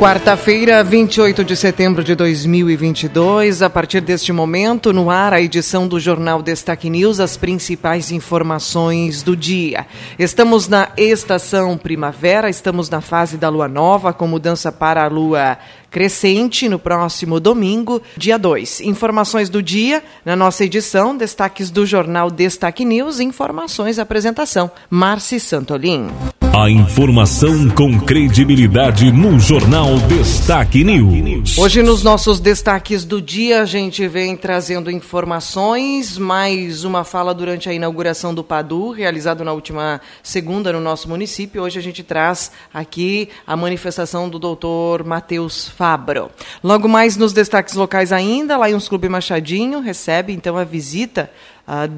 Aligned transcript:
Quarta-feira, 0.00 0.82
28 0.82 1.44
de 1.44 1.54
setembro 1.54 2.02
de 2.02 2.14
2022. 2.14 3.60
A 3.60 3.68
partir 3.68 4.00
deste 4.00 4.32
momento, 4.32 4.94
no 4.94 5.10
ar, 5.10 5.34
a 5.34 5.42
edição 5.42 5.86
do 5.86 6.00
Jornal 6.00 6.40
Destaque 6.40 6.88
News, 6.88 7.20
as 7.20 7.36
principais 7.36 8.10
informações 8.10 9.22
do 9.22 9.36
dia. 9.36 9.86
Estamos 10.18 10.68
na 10.68 10.88
estação 10.96 11.76
primavera, 11.76 12.48
estamos 12.48 12.88
na 12.88 13.02
fase 13.02 13.36
da 13.36 13.50
lua 13.50 13.68
nova, 13.68 14.10
com 14.10 14.26
mudança 14.26 14.72
para 14.72 15.04
a 15.04 15.06
lua 15.06 15.58
crescente 15.90 16.66
no 16.66 16.78
próximo 16.78 17.38
domingo, 17.38 18.00
dia 18.16 18.38
2. 18.38 18.80
Informações 18.80 19.50
do 19.50 19.62
dia 19.62 20.02
na 20.24 20.34
nossa 20.34 20.64
edição, 20.64 21.14
destaques 21.14 21.70
do 21.70 21.84
Jornal 21.84 22.30
Destaque 22.30 22.86
News, 22.86 23.20
informações, 23.20 23.98
apresentação. 23.98 24.70
Marci 24.88 25.38
Santolin. 25.38 26.08
A 26.60 26.68
informação 26.68 27.70
com 27.70 27.98
credibilidade 27.98 29.10
no 29.10 29.40
Jornal 29.40 29.96
Destaque 30.00 30.84
News. 30.84 31.56
Hoje, 31.56 31.82
nos 31.82 32.02
nossos 32.02 32.38
destaques 32.38 33.02
do 33.02 33.22
dia, 33.22 33.62
a 33.62 33.64
gente 33.64 34.06
vem 34.06 34.36
trazendo 34.36 34.90
informações, 34.90 36.18
mais 36.18 36.84
uma 36.84 37.02
fala 37.02 37.32
durante 37.32 37.70
a 37.70 37.72
inauguração 37.72 38.34
do 38.34 38.44
PADU, 38.44 38.90
realizado 38.90 39.42
na 39.42 39.54
última 39.54 40.02
segunda 40.22 40.70
no 40.70 40.82
nosso 40.82 41.08
município. 41.08 41.62
Hoje 41.62 41.78
a 41.78 41.82
gente 41.82 42.02
traz 42.02 42.52
aqui 42.74 43.30
a 43.46 43.56
manifestação 43.56 44.28
do 44.28 44.38
doutor 44.38 45.02
Matheus 45.02 45.66
Fabro. 45.66 46.30
Logo 46.62 46.86
mais 46.86 47.16
nos 47.16 47.32
destaques 47.32 47.72
locais 47.72 48.12
ainda, 48.12 48.58
Lions 48.66 48.86
Clube 48.86 49.08
Machadinho 49.08 49.80
recebe 49.80 50.34
então 50.34 50.58
a 50.58 50.64
visita 50.64 51.30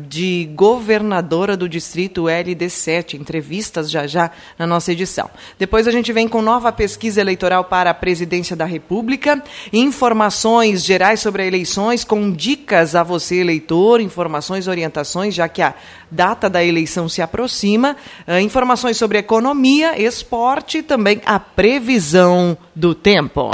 de 0.09 0.51
governadora 0.55 1.56
do 1.56 1.69
distrito 1.69 2.25
LD7. 2.25 3.15
Entrevistas 3.15 3.91
já 3.91 4.06
já 4.06 4.31
na 4.59 4.67
nossa 4.67 4.92
edição. 4.92 5.31
Depois 5.59 5.89
a 5.89 5.91
gente 5.91 6.12
vem 6.12 6.28
com 6.28 6.42
nova 6.42 6.70
pesquisa 6.73 7.20
eleitoral 7.20 7.65
para 7.65 7.91
a 7.91 7.95
presidência 7.95 8.55
da 8.55 8.65
República, 8.65 9.43
informações 9.73 10.84
gerais 10.84 11.20
sobre 11.20 11.47
eleições, 11.47 12.05
com 12.05 12.31
dicas 12.31 12.95
a 12.95 13.03
você, 13.03 13.37
eleitor, 13.37 14.00
informações, 14.00 14.69
orientações, 14.69 15.34
já 15.34 15.48
que 15.48 15.62
a 15.62 15.75
data 16.11 16.48
da 16.50 16.62
eleição 16.62 17.09
se 17.09 17.23
aproxima, 17.23 17.97
uh, 18.28 18.39
informações 18.39 18.97
sobre 18.97 19.19
economia, 19.19 20.00
esporte 20.00 20.78
e 20.78 20.83
também 20.83 21.20
a 21.25 21.41
previsão 21.41 22.56
do 22.75 22.95
tempo. 22.95 23.50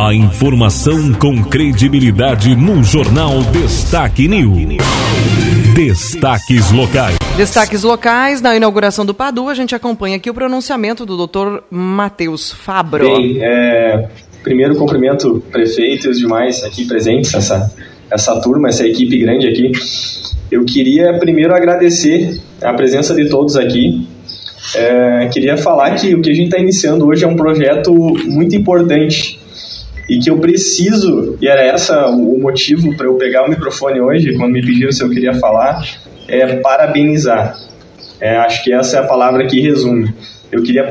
A 0.00 0.14
informação 0.14 1.12
com 1.14 1.44
credibilidade 1.44 2.56
no 2.56 2.82
Jornal 2.82 3.42
Destaque 3.52 4.26
News. 4.26 4.78
Destaques 5.74 6.72
locais. 6.72 7.16
Destaques 7.36 7.82
locais, 7.82 8.40
na 8.40 8.56
inauguração 8.56 9.06
do 9.06 9.14
Padu, 9.14 9.48
a 9.48 9.54
gente 9.54 9.74
acompanha 9.74 10.16
aqui 10.16 10.28
o 10.28 10.34
pronunciamento 10.34 11.06
do 11.06 11.26
Dr. 11.26 11.62
Matheus 11.70 12.50
Fabro. 12.50 13.04
Bem, 13.04 13.38
é, 13.40 14.08
primeiro 14.42 14.74
cumprimento 14.76 15.42
prefeito 15.52 16.08
e 16.08 16.10
os 16.10 16.18
demais 16.18 16.64
aqui 16.64 16.84
presentes, 16.84 17.32
essa, 17.34 17.72
essa 18.10 18.40
turma, 18.40 18.68
essa 18.68 18.86
equipe 18.86 19.18
grande 19.18 19.46
aqui. 19.46 19.70
Eu 20.50 20.64
queria 20.64 21.18
primeiro 21.18 21.54
agradecer 21.54 22.40
a 22.60 22.72
presença 22.72 23.14
de 23.14 23.28
todos 23.28 23.56
aqui. 23.56 24.06
É, 24.74 25.28
queria 25.32 25.56
falar 25.56 25.94
que 25.94 26.14
o 26.14 26.22
que 26.22 26.30
a 26.30 26.34
gente 26.34 26.46
está 26.46 26.58
iniciando 26.58 27.06
hoje 27.06 27.24
é 27.24 27.28
um 27.28 27.36
projeto 27.36 27.92
muito 28.26 28.56
importante 28.56 29.41
e 30.08 30.18
que 30.18 30.30
eu 30.30 30.38
preciso, 30.38 31.36
e 31.40 31.48
era 31.48 31.62
essa 31.62 32.08
o 32.08 32.38
motivo 32.38 32.96
para 32.96 33.06
eu 33.06 33.14
pegar 33.14 33.44
o 33.46 33.50
microfone 33.50 34.00
hoje, 34.00 34.36
quando 34.36 34.52
me 34.52 34.60
pediram 34.60 34.92
se 34.92 35.02
eu 35.02 35.10
queria 35.10 35.34
falar, 35.34 35.82
é 36.28 36.56
parabenizar. 36.56 37.56
É, 38.20 38.36
acho 38.36 38.62
que 38.62 38.72
essa 38.72 38.98
é 38.98 39.00
a 39.00 39.06
palavra 39.06 39.46
que 39.46 39.60
resume. 39.60 40.12
Eu 40.50 40.62
queria 40.62 40.90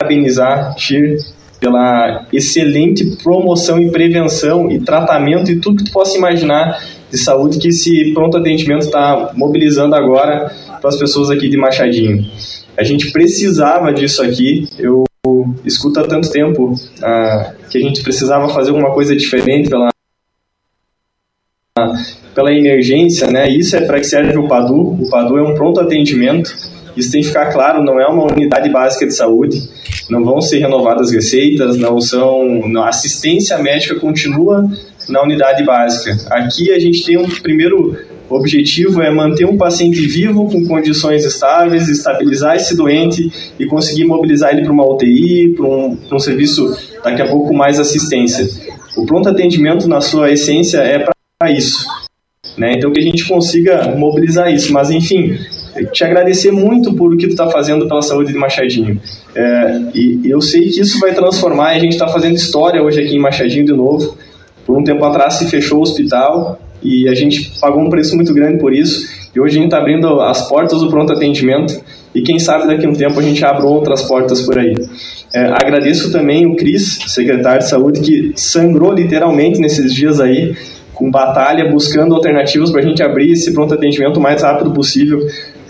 parabenizar 0.00 0.74
Tir 0.76 1.18
pela 1.60 2.26
excelente 2.32 3.04
promoção 3.22 3.78
e 3.80 3.90
prevenção 3.90 4.70
e 4.70 4.80
tratamento 4.80 5.50
e 5.50 5.60
tudo 5.60 5.76
que 5.76 5.84
tu 5.84 5.92
possa 5.92 6.18
imaginar 6.18 6.82
de 7.08 7.16
saúde 7.16 7.58
que 7.58 7.68
esse 7.68 8.12
pronto 8.12 8.38
atendimento 8.38 8.86
está 8.86 9.30
mobilizando 9.34 9.94
agora 9.94 10.50
para 10.80 10.88
as 10.88 10.96
pessoas 10.96 11.30
aqui 11.30 11.48
de 11.48 11.56
Machadinho. 11.56 12.26
A 12.76 12.82
gente 12.82 13.12
precisava 13.12 13.92
disso 13.92 14.22
aqui. 14.22 14.66
Eu 14.78 15.04
escuto 15.64 16.00
há 16.00 16.08
tanto 16.08 16.28
tempo 16.30 16.74
ah, 17.00 17.54
que 17.70 17.78
a 17.78 17.80
gente 17.80 18.02
precisava 18.02 18.48
fazer 18.48 18.70
alguma 18.70 18.92
coisa 18.92 19.14
diferente 19.14 19.70
pela 19.70 19.90
pela 22.34 22.52
emergência, 22.52 23.28
né? 23.28 23.48
Isso 23.48 23.76
é 23.76 23.82
para 23.82 24.00
que 24.00 24.04
serve 24.04 24.36
o 24.36 24.48
PADU. 24.48 24.74
O 24.74 25.08
PADU 25.08 25.38
é 25.38 25.42
um 25.42 25.54
pronto 25.54 25.78
atendimento. 25.78 26.52
Isso 26.96 27.12
tem 27.12 27.20
que 27.20 27.28
ficar 27.28 27.52
claro, 27.52 27.84
não 27.84 28.00
é 28.00 28.06
uma 28.06 28.24
unidade 28.32 28.68
básica 28.68 29.06
de 29.06 29.14
saúde. 29.14 29.62
Não 30.10 30.24
vão 30.24 30.40
ser 30.40 30.58
renovadas 30.58 31.12
receitas, 31.12 31.76
não 31.76 32.00
são. 32.00 32.60
A 32.78 32.88
assistência 32.88 33.56
médica 33.58 33.94
continua 34.00 34.68
na 35.08 35.22
unidade 35.22 35.64
básica. 35.64 36.16
Aqui 36.34 36.72
a 36.72 36.80
gente 36.80 37.04
tem 37.04 37.16
um 37.16 37.28
primeiro 37.28 37.96
o 38.32 38.36
objetivo 38.36 39.02
é 39.02 39.10
manter 39.10 39.44
um 39.44 39.58
paciente 39.58 40.00
vivo 40.06 40.50
com 40.50 40.64
condições 40.66 41.22
estáveis, 41.22 41.86
estabilizar 41.86 42.56
esse 42.56 42.74
doente 42.74 43.30
e 43.60 43.66
conseguir 43.66 44.06
mobilizar 44.06 44.52
ele 44.52 44.62
para 44.62 44.72
uma 44.72 44.90
UTI, 44.90 45.50
para 45.54 45.66
um, 45.66 45.98
um 46.10 46.18
serviço 46.18 46.74
daqui 47.04 47.20
a 47.20 47.28
pouco 47.28 47.52
mais 47.52 47.78
assistência. 47.78 48.48
O 48.96 49.04
pronto 49.04 49.28
atendimento, 49.28 49.86
na 49.86 50.00
sua 50.00 50.32
essência, 50.32 50.78
é 50.78 51.04
para 51.38 51.50
isso. 51.52 51.86
Né? 52.56 52.72
Então, 52.74 52.90
que 52.90 53.00
a 53.00 53.02
gente 53.02 53.28
consiga 53.28 53.94
mobilizar 53.98 54.50
isso. 54.50 54.72
Mas, 54.72 54.90
enfim, 54.90 55.38
te 55.92 56.02
agradecer 56.02 56.50
muito 56.50 56.94
por 56.94 57.12
o 57.12 57.18
que 57.18 57.26
tu 57.26 57.32
está 57.32 57.50
fazendo 57.50 57.86
pela 57.86 58.00
saúde 58.00 58.32
de 58.32 58.38
Machadinho. 58.38 58.98
É, 59.34 59.80
e 59.94 60.22
eu 60.24 60.40
sei 60.40 60.70
que 60.70 60.80
isso 60.80 60.98
vai 61.00 61.12
transformar, 61.12 61.68
a 61.68 61.78
gente 61.78 61.92
está 61.92 62.08
fazendo 62.08 62.36
história 62.36 62.82
hoje 62.82 62.98
aqui 62.98 63.14
em 63.14 63.20
Machadinho 63.20 63.66
de 63.66 63.74
novo. 63.74 64.16
Por 64.64 64.78
um 64.78 64.84
tempo 64.84 65.04
atrás 65.04 65.34
se 65.34 65.50
fechou 65.50 65.80
o 65.80 65.82
hospital, 65.82 66.58
e 66.82 67.08
a 67.08 67.14
gente 67.14 67.52
pagou 67.60 67.82
um 67.82 67.90
preço 67.90 68.14
muito 68.16 68.32
grande 68.34 68.58
por 68.58 68.72
isso. 68.72 69.06
E 69.34 69.40
hoje 69.40 69.56
a 69.56 69.60
gente 69.60 69.70
está 69.70 69.78
abrindo 69.78 70.20
as 70.20 70.48
portas 70.48 70.80
do 70.80 70.88
pronto 70.88 71.12
atendimento 71.12 71.80
e 72.14 72.20
quem 72.22 72.38
sabe 72.38 72.66
daqui 72.66 72.84
a 72.84 72.88
um 72.88 72.92
tempo 72.92 73.18
a 73.18 73.22
gente 73.22 73.44
abre 73.44 73.64
outras 73.64 74.02
portas 74.02 74.42
por 74.42 74.58
aí. 74.58 74.74
É, 75.34 75.46
agradeço 75.46 76.12
também 76.12 76.46
o 76.46 76.56
Cris, 76.56 76.98
secretário 77.06 77.60
de 77.60 77.68
saúde, 77.68 78.00
que 78.00 78.32
sangrou 78.36 78.92
literalmente 78.92 79.58
nesses 79.58 79.94
dias 79.94 80.20
aí, 80.20 80.54
com 80.92 81.10
batalha, 81.10 81.70
buscando 81.70 82.14
alternativas 82.14 82.70
para 82.70 82.80
a 82.80 82.84
gente 82.84 83.02
abrir 83.02 83.32
esse 83.32 83.52
pronto 83.54 83.72
atendimento 83.72 84.18
o 84.18 84.20
mais 84.20 84.42
rápido 84.42 84.70
possível. 84.72 85.20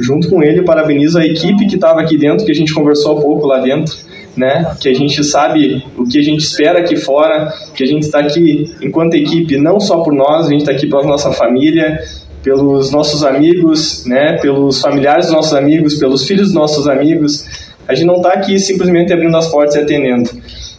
Junto 0.00 0.28
com 0.28 0.42
ele, 0.42 0.62
parabenizo 0.62 1.18
a 1.18 1.24
equipe 1.24 1.66
que 1.66 1.76
estava 1.76 2.00
aqui 2.00 2.18
dentro, 2.18 2.44
que 2.44 2.50
a 2.50 2.54
gente 2.54 2.74
conversou 2.74 3.16
há 3.16 3.20
pouco 3.20 3.46
lá 3.46 3.60
dentro 3.60 3.94
né? 4.36 4.74
Que 4.80 4.88
a 4.88 4.94
gente 4.94 5.22
sabe 5.24 5.84
o 5.96 6.04
que 6.04 6.18
a 6.18 6.22
gente 6.22 6.40
espera 6.40 6.80
aqui 6.80 6.96
fora, 6.96 7.52
que 7.74 7.82
a 7.82 7.86
gente 7.86 8.02
está 8.02 8.20
aqui 8.20 8.74
enquanto 8.82 9.14
equipe 9.14 9.56
não 9.56 9.78
só 9.78 10.02
por 10.02 10.12
nós, 10.12 10.46
a 10.46 10.50
gente 10.50 10.60
está 10.60 10.72
aqui 10.72 10.86
pela 10.86 11.04
nossa 11.04 11.32
família, 11.32 12.00
pelos 12.42 12.90
nossos 12.90 13.24
amigos, 13.24 14.04
né? 14.06 14.38
Pelos 14.40 14.80
familiares 14.80 15.26
dos 15.26 15.34
nossos 15.34 15.54
amigos, 15.54 15.94
pelos 15.94 16.26
filhos 16.26 16.48
dos 16.48 16.54
nossos 16.54 16.88
amigos. 16.88 17.44
A 17.86 17.94
gente 17.94 18.06
não 18.06 18.16
está 18.16 18.30
aqui 18.30 18.58
simplesmente 18.58 19.12
abrindo 19.12 19.36
as 19.36 19.48
portas 19.48 19.74
e 19.74 19.78
atendendo. 19.80 20.30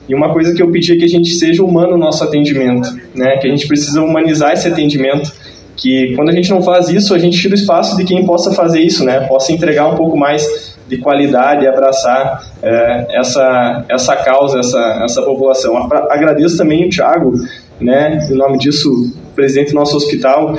E 0.07 0.13
uma 0.13 0.33
coisa 0.33 0.53
que 0.53 0.61
eu 0.61 0.69
pedi 0.69 0.93
é 0.93 0.97
que 0.97 1.05
a 1.05 1.09
gente 1.09 1.29
seja 1.29 1.63
humano 1.63 1.91
no 1.91 1.97
nosso 1.97 2.23
atendimento, 2.23 2.89
né? 3.15 3.37
Que 3.37 3.47
a 3.47 3.49
gente 3.49 3.67
precisa 3.67 4.01
humanizar 4.01 4.51
esse 4.53 4.67
atendimento 4.67 5.31
que 5.75 6.13
quando 6.15 6.29
a 6.29 6.31
gente 6.31 6.49
não 6.49 6.61
faz 6.61 6.89
isso, 6.89 7.13
a 7.13 7.19
gente 7.19 7.39
tira 7.39 7.53
o 7.53 7.57
espaço 7.57 7.97
de 7.97 8.03
quem 8.03 8.25
possa 8.25 8.53
fazer 8.53 8.79
isso, 8.79 9.03
né? 9.03 9.21
Possa 9.27 9.51
entregar 9.51 9.87
um 9.87 9.95
pouco 9.95 10.17
mais 10.17 10.72
de 10.93 11.01
qualidade 11.01 11.65
e 11.65 11.67
abraçar 11.67 12.43
é, 12.61 13.19
essa, 13.19 13.85
essa 13.89 14.15
causa, 14.17 14.59
essa, 14.59 15.01
essa 15.03 15.21
população. 15.23 15.75
Agradeço 16.09 16.57
também 16.57 16.85
o 16.85 16.89
Thiago, 16.89 17.33
né, 17.79 18.27
em 18.29 18.35
nome 18.35 18.57
disso, 18.57 18.89
presidente 19.35 19.71
do 19.71 19.75
nosso 19.75 19.97
hospital, 19.97 20.55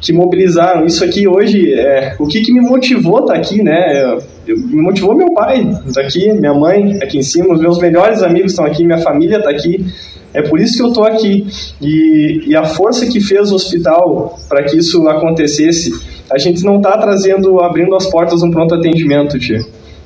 que 0.00 0.12
mobilizaram 0.12 0.86
isso 0.86 1.04
aqui 1.04 1.28
hoje. 1.28 1.74
É, 1.74 2.16
o 2.18 2.26
que, 2.26 2.40
que 2.40 2.52
me 2.52 2.60
motivou 2.60 3.20
estar 3.20 3.34
tá 3.34 3.38
aqui, 3.38 3.62
né? 3.62 4.18
Eu, 4.46 4.56
me 4.56 4.80
motivou 4.80 5.14
meu 5.14 5.34
pai, 5.34 5.68
está 5.86 6.00
aqui, 6.00 6.32
minha 6.32 6.54
mãe 6.54 6.98
aqui 7.02 7.18
em 7.18 7.22
cima, 7.22 7.52
os 7.52 7.60
meus 7.60 7.78
melhores 7.78 8.22
amigos 8.22 8.52
estão 8.52 8.64
aqui, 8.64 8.84
minha 8.84 8.98
família 8.98 9.38
está 9.38 9.50
aqui. 9.50 9.84
É 10.32 10.42
por 10.42 10.60
isso 10.60 10.76
que 10.76 10.82
eu 10.82 10.88
estou 10.88 11.04
aqui. 11.04 11.46
E, 11.82 12.44
e 12.46 12.56
a 12.56 12.64
força 12.64 13.06
que 13.06 13.20
fez 13.20 13.50
o 13.50 13.56
hospital 13.56 14.38
para 14.48 14.62
que 14.62 14.78
isso 14.78 15.06
acontecesse 15.08 15.92
a 16.30 16.38
gente 16.38 16.62
não 16.64 16.76
está 16.76 16.96
trazendo, 16.98 17.60
abrindo 17.60 17.94
as 17.94 18.06
portas 18.10 18.40
de 18.40 18.46
um 18.46 18.50
pronto 18.50 18.74
atendimento, 18.74 19.38
tia. 19.38 19.60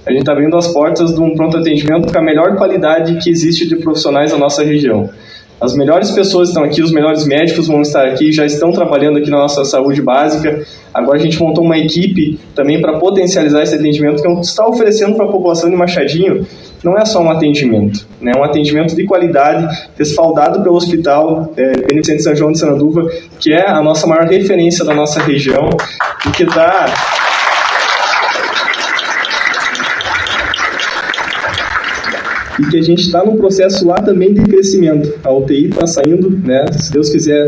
A 0.07 0.11
gente 0.11 0.21
está 0.21 0.33
abrindo 0.33 0.57
as 0.57 0.69
portas 0.69 1.15
de 1.15 1.21
um 1.21 1.35
pronto 1.35 1.57
atendimento 1.57 2.13
com 2.13 2.19
a 2.19 2.23
melhor 2.23 2.57
qualidade 2.57 3.19
que 3.23 3.31
existe 3.31 3.69
de 3.69 3.77
profissionais 3.77 4.33
na 4.33 4.39
nossa 4.39 4.65
região. 4.65 5.09
As 5.61 5.77
melhores 5.77 6.11
pessoas 6.11 6.49
estão 6.49 6.65
aqui, 6.65 6.83
os 6.83 6.91
melhores 6.91 7.25
médicos 7.25 7.69
vão 7.69 7.83
estar 7.83 8.05
aqui, 8.05 8.33
já 8.33 8.45
estão 8.45 8.73
trabalhando 8.73 9.19
aqui 9.19 9.31
na 9.31 9.39
nossa 9.39 9.65
saúde 9.65 10.03
básica. 10.03 10.65
Agora 10.93 11.19
a 11.19 11.21
gente 11.21 11.41
montou 11.41 11.63
uma 11.65 11.79
equipe 11.79 12.37
também 12.53 12.81
para 12.81 12.99
potencializar 12.99 13.63
esse 13.63 13.77
atendimento 13.77 14.21
que 14.21 14.29
está 14.41 14.67
oferecendo 14.67 15.15
para 15.15 15.25
a 15.25 15.31
população 15.31 15.71
de 15.71 15.77
Machadinho. 15.77 16.45
Não 16.83 16.99
é 16.99 17.05
só 17.05 17.23
um 17.23 17.31
atendimento, 17.31 18.05
né? 18.21 18.33
é 18.35 18.39
um 18.39 18.43
atendimento 18.43 18.97
de 18.97 19.05
qualidade, 19.05 19.89
respaldado 19.97 20.63
pelo 20.63 20.75
Hospital 20.75 21.53
é, 21.57 21.73
Beneficente 21.87 22.25
São 22.25 22.35
João 22.35 22.51
de 22.51 22.59
Sananduva, 22.59 23.09
que 23.39 23.53
é 23.53 23.71
a 23.71 23.81
nossa 23.81 24.07
maior 24.07 24.27
referência 24.27 24.85
da 24.85 24.93
nossa 24.93 25.23
região 25.23 25.71
e 26.27 26.31
que 26.31 26.43
está 26.43 26.87
e 32.59 32.71
que 32.71 32.79
a 32.79 32.83
gente 32.83 33.03
está 33.03 33.25
num 33.25 33.37
processo 33.37 33.87
lá 33.87 33.97
também 33.97 34.35
de 34.35 34.43
crescimento. 34.43 35.15
A 35.25 35.33
UTI 35.33 35.69
está 35.69 35.87
saindo, 35.87 36.31
né? 36.31 36.67
Se 36.73 36.93
Deus 36.93 37.11
quiser, 37.11 37.47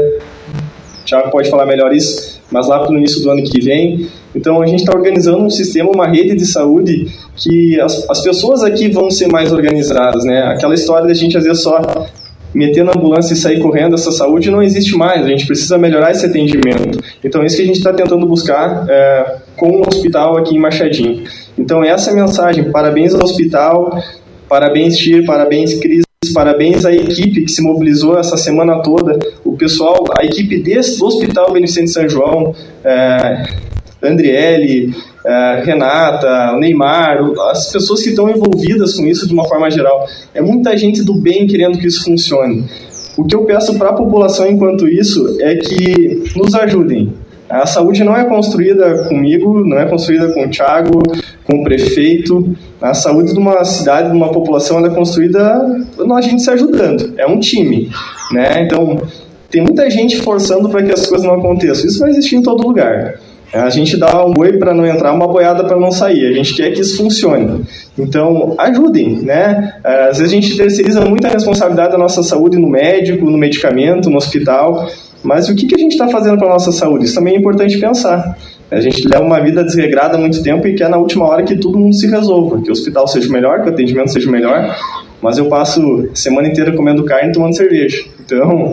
o 1.02 1.04
Thiago 1.04 1.30
pode 1.30 1.50
falar 1.50 1.66
melhor 1.66 1.92
isso, 1.92 2.40
mas 2.50 2.68
lá 2.68 2.88
no 2.88 2.96
início 2.96 3.20
do 3.20 3.30
ano 3.30 3.42
que 3.42 3.60
vem. 3.60 4.08
Então 4.34 4.62
a 4.62 4.66
gente 4.66 4.80
está 4.80 4.96
organizando 4.96 5.38
um 5.38 5.50
sistema, 5.50 5.90
uma 5.90 6.06
rede 6.06 6.36
de 6.36 6.46
saúde 6.46 7.06
que 7.36 7.80
as, 7.80 8.08
as 8.08 8.22
pessoas 8.22 8.62
aqui 8.62 8.88
vão 8.88 9.10
ser 9.10 9.28
mais 9.28 9.52
organizadas, 9.52 10.24
né? 10.24 10.42
Aquela 10.42 10.74
história 10.74 11.06
da 11.06 11.14
gente 11.14 11.36
às 11.36 11.44
vezes 11.44 11.62
só 11.62 11.80
meter 12.54 12.84
na 12.84 12.92
ambulância 12.92 13.34
e 13.34 13.36
sair 13.36 13.60
correndo, 13.60 13.94
essa 13.94 14.12
saúde 14.12 14.50
não 14.50 14.62
existe 14.62 14.96
mais. 14.96 15.24
A 15.24 15.28
gente 15.28 15.46
precisa 15.46 15.76
melhorar 15.76 16.12
esse 16.12 16.24
atendimento. 16.24 17.00
Então, 17.24 17.42
é 17.42 17.46
isso 17.46 17.56
que 17.56 17.62
a 17.62 17.66
gente 17.66 17.78
está 17.78 17.92
tentando 17.92 18.24
buscar 18.26 18.86
é, 18.88 19.38
com 19.56 19.78
o 19.78 19.88
hospital 19.88 20.36
aqui 20.38 20.54
em 20.54 20.60
Machadinho. 20.60 21.24
Então, 21.58 21.82
essa 21.82 22.10
é 22.10 22.12
a 22.12 22.16
mensagem. 22.16 22.70
Parabéns 22.70 23.12
ao 23.12 23.24
hospital, 23.24 23.90
Parabéns, 24.48 24.96
Tir, 24.96 25.24
parabéns, 25.24 25.74
Cris, 25.74 26.04
parabéns 26.32 26.84
à 26.84 26.92
equipe 26.92 27.42
que 27.42 27.50
se 27.50 27.62
mobilizou 27.62 28.18
essa 28.18 28.36
semana 28.36 28.82
toda. 28.82 29.18
O 29.44 29.56
pessoal, 29.56 30.04
a 30.18 30.24
equipe 30.24 30.62
desse, 30.62 30.98
do 30.98 31.06
Hospital 31.06 31.52
Benicente 31.52 31.90
São 31.90 32.08
João, 32.08 32.54
é, 32.84 33.42
Andriele, 34.02 34.94
é, 35.24 35.62
Renata, 35.64 36.56
Neymar, 36.58 37.18
as 37.50 37.72
pessoas 37.72 38.02
que 38.02 38.10
estão 38.10 38.28
envolvidas 38.28 38.94
com 38.94 39.06
isso 39.06 39.26
de 39.26 39.32
uma 39.32 39.44
forma 39.44 39.70
geral. 39.70 40.06
É 40.34 40.42
muita 40.42 40.76
gente 40.76 41.02
do 41.02 41.14
bem 41.14 41.46
querendo 41.46 41.78
que 41.78 41.86
isso 41.86 42.04
funcione. 42.04 42.64
O 43.16 43.24
que 43.24 43.34
eu 43.34 43.44
peço 43.44 43.78
para 43.78 43.90
a 43.90 43.94
população 43.94 44.46
enquanto 44.46 44.88
isso 44.88 45.38
é 45.40 45.54
que 45.56 46.24
nos 46.36 46.54
ajudem. 46.54 47.12
A 47.48 47.66
saúde 47.66 48.02
não 48.02 48.16
é 48.16 48.24
construída 48.24 49.04
comigo, 49.04 49.64
não 49.64 49.78
é 49.78 49.86
construída 49.86 50.32
com 50.32 50.44
o 50.44 50.50
Thiago, 50.50 51.02
com 51.44 51.60
o 51.60 51.64
prefeito. 51.64 52.56
A 52.80 52.94
saúde 52.94 53.32
de 53.32 53.38
uma 53.38 53.62
cidade, 53.64 54.10
de 54.10 54.16
uma 54.16 54.32
população, 54.32 54.84
é 54.84 54.90
construída 54.90 55.64
a 56.14 56.20
gente 56.20 56.42
se 56.42 56.50
ajudando. 56.50 57.14
É 57.16 57.26
um 57.26 57.38
time, 57.38 57.90
né? 58.32 58.62
Então, 58.62 59.00
tem 59.50 59.62
muita 59.62 59.88
gente 59.88 60.20
forçando 60.20 60.68
para 60.68 60.82
que 60.82 60.92
as 60.92 61.06
coisas 61.06 61.26
não 61.26 61.34
aconteçam. 61.34 61.86
Isso 61.86 62.00
vai 62.00 62.10
existir 62.10 62.36
em 62.36 62.42
todo 62.42 62.66
lugar. 62.66 63.20
A 63.54 63.70
gente 63.70 63.96
dá 63.96 64.24
um 64.26 64.32
boi 64.32 64.54
para 64.54 64.74
não 64.74 64.84
entrar, 64.84 65.12
uma 65.12 65.28
boiada 65.28 65.62
para 65.62 65.78
não 65.78 65.92
sair. 65.92 66.26
A 66.26 66.32
gente 66.32 66.54
quer 66.54 66.72
que 66.72 66.80
isso 66.80 66.96
funcione. 66.96 67.64
Então, 67.96 68.54
ajudem, 68.58 69.20
né? 69.22 69.74
Às 69.84 70.18
vezes 70.18 70.32
a 70.32 70.34
gente 70.34 70.56
terceiriza 70.56 71.00
muita 71.02 71.28
responsabilidade 71.28 71.92
da 71.92 71.98
nossa 71.98 72.22
saúde 72.24 72.58
no 72.58 72.68
médico, 72.68 73.30
no 73.30 73.38
medicamento, 73.38 74.10
no 74.10 74.16
hospital. 74.16 74.88
Mas 75.22 75.48
o 75.48 75.54
que, 75.54 75.66
que 75.66 75.76
a 75.76 75.78
gente 75.78 75.92
está 75.92 76.08
fazendo 76.08 76.36
para 76.36 76.48
a 76.48 76.52
nossa 76.52 76.72
saúde? 76.72 77.04
Isso 77.04 77.14
também 77.14 77.36
é 77.36 77.38
importante 77.38 77.78
pensar. 77.78 78.36
A 78.70 78.80
gente 78.80 79.06
leva 79.06 79.22
uma 79.22 79.40
vida 79.40 79.62
desregrada 79.62 80.16
há 80.16 80.20
muito 80.20 80.42
tempo 80.42 80.66
e 80.66 80.74
quer 80.74 80.88
na 80.88 80.96
última 80.96 81.24
hora 81.24 81.44
que 81.44 81.56
todo 81.56 81.78
mundo 81.78 81.94
se 81.94 82.08
resolva, 82.08 82.60
que 82.60 82.70
o 82.70 82.72
hospital 82.72 83.06
seja 83.06 83.30
melhor, 83.30 83.62
que 83.62 83.70
o 83.70 83.72
atendimento 83.72 84.10
seja 84.10 84.28
melhor, 84.28 84.76
mas 85.22 85.38
eu 85.38 85.46
passo 85.46 86.08
semana 86.12 86.48
inteira 86.48 86.72
comendo 86.72 87.04
carne 87.04 87.28
e 87.28 87.32
tomando 87.32 87.54
cerveja. 87.54 88.04
Então, 88.24 88.72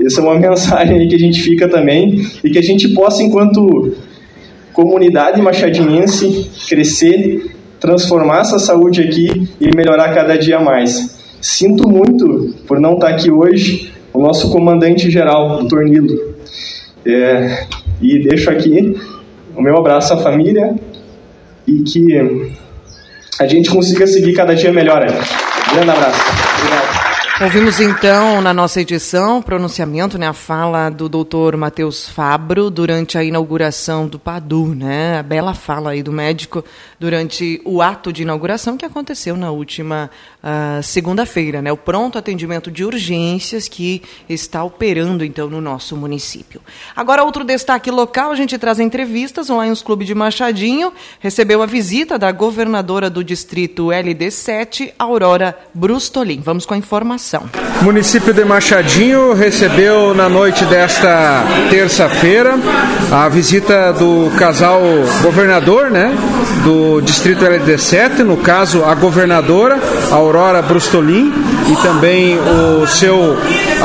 essa 0.00 0.20
é 0.20 0.24
uma 0.24 0.38
mensagem 0.40 0.96
aí 0.96 1.06
que 1.06 1.16
a 1.16 1.18
gente 1.18 1.42
fica 1.42 1.68
também 1.68 2.24
e 2.42 2.50
que 2.50 2.58
a 2.58 2.62
gente 2.62 2.88
possa, 2.88 3.22
enquanto 3.22 3.94
comunidade 4.72 5.40
machadinense, 5.40 6.50
crescer, 6.68 7.54
transformar 7.78 8.40
essa 8.40 8.58
saúde 8.58 9.02
aqui 9.02 9.48
e 9.60 9.74
melhorar 9.76 10.14
cada 10.14 10.36
dia 10.36 10.60
mais. 10.60 11.20
Sinto 11.40 11.88
muito 11.88 12.54
por 12.66 12.80
não 12.80 12.94
estar 12.94 13.08
aqui 13.08 13.30
hoje, 13.30 13.92
o 14.12 14.20
nosso 14.20 14.50
comandante-geral, 14.50 15.60
o 15.62 15.68
Tornilo. 15.68 16.32
É, 17.04 17.66
e 18.00 18.22
deixo 18.22 18.50
aqui 18.50 18.96
o 19.56 19.60
meu 19.60 19.76
abraço 19.76 20.14
à 20.14 20.16
família 20.18 20.74
e 21.66 21.82
que 21.82 22.52
a 23.38 23.46
gente 23.46 23.70
consiga 23.70 24.06
seguir 24.06 24.32
cada 24.34 24.54
dia 24.54 24.72
melhor. 24.72 25.04
Grande 25.72 25.90
abraço. 25.90 26.31
Ouvimos 27.42 27.80
então 27.80 28.40
na 28.40 28.54
nossa 28.54 28.80
edição 28.80 29.42
pronunciamento, 29.42 30.16
né, 30.16 30.28
a 30.28 30.32
fala 30.32 30.88
do 30.88 31.08
doutor 31.08 31.56
Matheus 31.56 32.08
Fabro 32.08 32.70
durante 32.70 33.18
a 33.18 33.24
inauguração 33.24 34.06
do 34.06 34.16
PADU, 34.16 34.76
né, 34.76 35.18
a 35.18 35.24
bela 35.24 35.52
fala 35.52 35.90
aí 35.90 36.04
do 36.04 36.12
médico 36.12 36.64
durante 37.00 37.60
o 37.64 37.82
ato 37.82 38.12
de 38.12 38.22
inauguração 38.22 38.76
que 38.76 38.84
aconteceu 38.84 39.36
na 39.36 39.50
última 39.50 40.08
uh, 40.40 40.80
segunda-feira, 40.84 41.60
né, 41.60 41.72
o 41.72 41.76
pronto 41.76 42.16
atendimento 42.16 42.70
de 42.70 42.84
urgências 42.84 43.66
que 43.66 44.04
está 44.28 44.62
operando 44.62 45.24
então 45.24 45.50
no 45.50 45.60
nosso 45.60 45.96
município. 45.96 46.60
Agora 46.94 47.24
outro 47.24 47.42
destaque 47.42 47.90
local, 47.90 48.30
a 48.30 48.36
gente 48.36 48.56
traz 48.56 48.78
entrevistas, 48.78 49.50
o 49.50 49.60
Lions 49.60 49.82
Clube 49.82 50.04
de 50.04 50.14
Machadinho 50.14 50.92
recebeu 51.18 51.60
a 51.60 51.66
visita 51.66 52.16
da 52.16 52.30
governadora 52.30 53.10
do 53.10 53.24
distrito 53.24 53.86
LD7, 53.86 54.92
Aurora 54.96 55.58
Brustolin. 55.74 56.40
Vamos 56.40 56.64
com 56.64 56.74
a 56.74 56.78
informação 56.78 57.31
O 57.80 57.84
município 57.84 58.34
de 58.34 58.44
Machadinho 58.44 59.32
recebeu 59.32 60.14
na 60.14 60.28
noite 60.28 60.64
desta 60.66 61.42
terça-feira 61.70 62.58
a 63.10 63.28
visita 63.28 63.92
do 63.92 64.30
casal 64.36 64.82
governador, 65.22 65.90
né, 65.90 66.14
do 66.62 67.00
distrito 67.00 67.44
LD7, 67.44 68.18
no 68.18 68.36
caso 68.36 68.84
a 68.84 68.94
governadora 68.94 69.78
Aurora 70.10 70.60
Brustolin 70.62 71.32
e 71.70 71.76
também 71.82 72.38
o 72.38 72.86
seu 72.86 73.36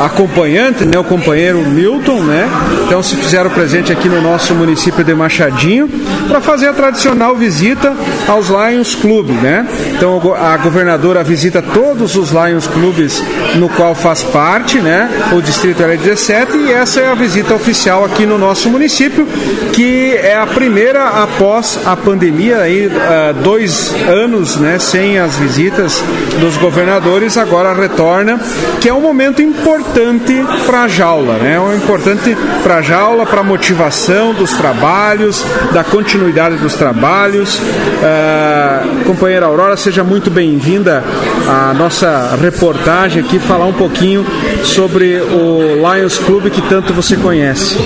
acompanhante, 0.04 0.84
né, 0.84 0.98
o 0.98 1.04
companheiro 1.04 1.58
Milton, 1.58 2.20
né? 2.20 2.48
Então 2.86 3.02
se 3.02 3.16
fizeram 3.16 3.50
presente 3.50 3.92
aqui 3.92 4.08
no 4.08 4.20
nosso 4.20 4.54
município 4.54 5.02
de 5.02 5.14
Machadinho 5.14 5.88
para 6.28 6.40
fazer 6.40 6.68
a 6.68 6.72
tradicional 6.72 7.34
visita 7.34 7.94
aos 8.28 8.48
Lions 8.48 8.94
Club, 8.94 9.30
né? 9.30 9.66
Então 9.96 10.20
a 10.34 10.56
governadora 10.58 11.24
visita 11.24 11.62
todos 11.62 12.14
os 12.14 12.30
Lions 12.30 12.66
Clubes 12.66 13.22
no 13.56 13.68
qual 13.68 13.94
faz 13.94 14.22
parte, 14.22 14.80
né, 14.80 15.08
o 15.32 15.40
distrito 15.40 15.82
L17 15.82 16.66
e 16.66 16.72
essa 16.72 17.00
é 17.00 17.10
a 17.10 17.14
visita 17.14 17.54
oficial 17.54 18.04
aqui 18.04 18.26
no 18.26 18.38
nosso 18.38 18.68
município, 18.68 19.26
que 19.72 20.12
é 20.16 20.36
a 20.36 20.46
primeira 20.46 21.08
após 21.22 21.80
a 21.86 21.96
pandemia 21.96 22.58
aí 22.58 22.86
uh, 22.86 23.34
dois 23.42 23.94
anos, 24.08 24.56
né, 24.56 24.78
sem 24.78 25.18
as 25.18 25.36
visitas 25.36 26.02
dos 26.40 26.56
governadores, 26.56 27.36
agora 27.36 27.72
retorna, 27.72 28.38
que 28.80 28.88
é 28.88 28.94
um 28.94 29.00
momento 29.00 29.42
importante 29.42 30.44
para 30.66 30.82
a 30.82 30.88
jaula, 30.88 31.34
né, 31.34 31.58
um 31.58 31.74
importante 31.74 32.36
para 32.62 32.76
a 32.76 32.82
jaula, 32.82 33.26
para 33.26 33.40
a 33.40 33.44
motivação 33.44 34.32
dos 34.34 34.52
trabalhos, 34.52 35.44
da 35.72 35.84
continuidade 35.84 36.56
dos 36.56 36.74
trabalhos. 36.74 37.56
Uh, 37.58 39.04
companheira 39.04 39.46
Aurora, 39.46 39.76
seja 39.76 40.04
muito 40.04 40.30
bem-vinda 40.30 41.02
à 41.48 41.74
nossa 41.74 42.36
reportagem 42.40 43.17
aqui 43.20 43.38
falar 43.38 43.66
um 43.66 43.72
pouquinho 43.72 44.24
sobre 44.64 45.20
o 45.20 45.76
Lions 45.76 46.18
Club 46.18 46.50
que 46.50 46.62
tanto 46.62 46.92
você 46.92 47.16
conhece. 47.16 47.76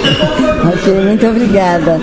Ok, 0.64 0.92
muito 1.04 1.26
obrigada. 1.26 2.00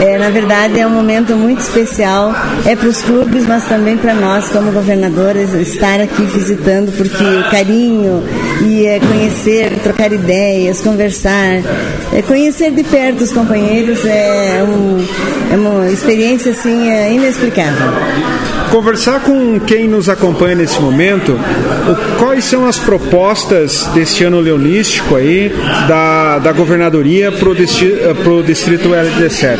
É, 0.00 0.18
na 0.18 0.30
verdade 0.30 0.78
é 0.78 0.86
um 0.86 0.90
momento 0.90 1.34
muito 1.34 1.60
especial, 1.60 2.34
é 2.66 2.76
para 2.76 2.88
os 2.88 3.02
clubes, 3.02 3.46
mas 3.46 3.64
também 3.66 3.96
para 3.96 4.14
nós 4.14 4.48
como 4.48 4.72
governadores 4.72 5.52
estar 5.54 6.00
aqui 6.00 6.22
visitando, 6.22 6.92
porque 6.96 7.24
o 7.24 7.50
carinho 7.50 8.22
e 8.62 8.86
é, 8.86 9.00
conhecer, 9.00 9.78
trocar 9.82 10.12
ideias, 10.12 10.80
conversar, 10.80 11.62
é, 12.12 12.22
conhecer 12.22 12.70
de 12.72 12.82
perto 12.84 13.24
os 13.24 13.32
companheiros 13.32 14.04
é, 14.04 14.62
um, 14.62 15.04
é 15.52 15.56
uma 15.56 15.90
experiência 15.90 16.52
assim 16.52 16.90
é, 16.90 17.12
inexplicável 17.12 17.92
conversar 18.74 19.20
com 19.20 19.60
quem 19.60 19.86
nos 19.86 20.08
acompanha 20.08 20.56
nesse 20.56 20.80
momento, 20.80 21.38
quais 22.18 22.44
são 22.44 22.66
as 22.66 22.76
propostas 22.76 23.86
deste 23.94 24.24
ano 24.24 24.40
leonístico 24.40 25.14
aí 25.14 25.54
da, 25.86 26.40
da 26.40 26.50
governadoria 26.50 27.30
para 27.30 27.50
o 27.50 27.54
distrito, 27.54 28.14
pro 28.24 28.42
distrito 28.42 28.88
LD7? 28.88 29.58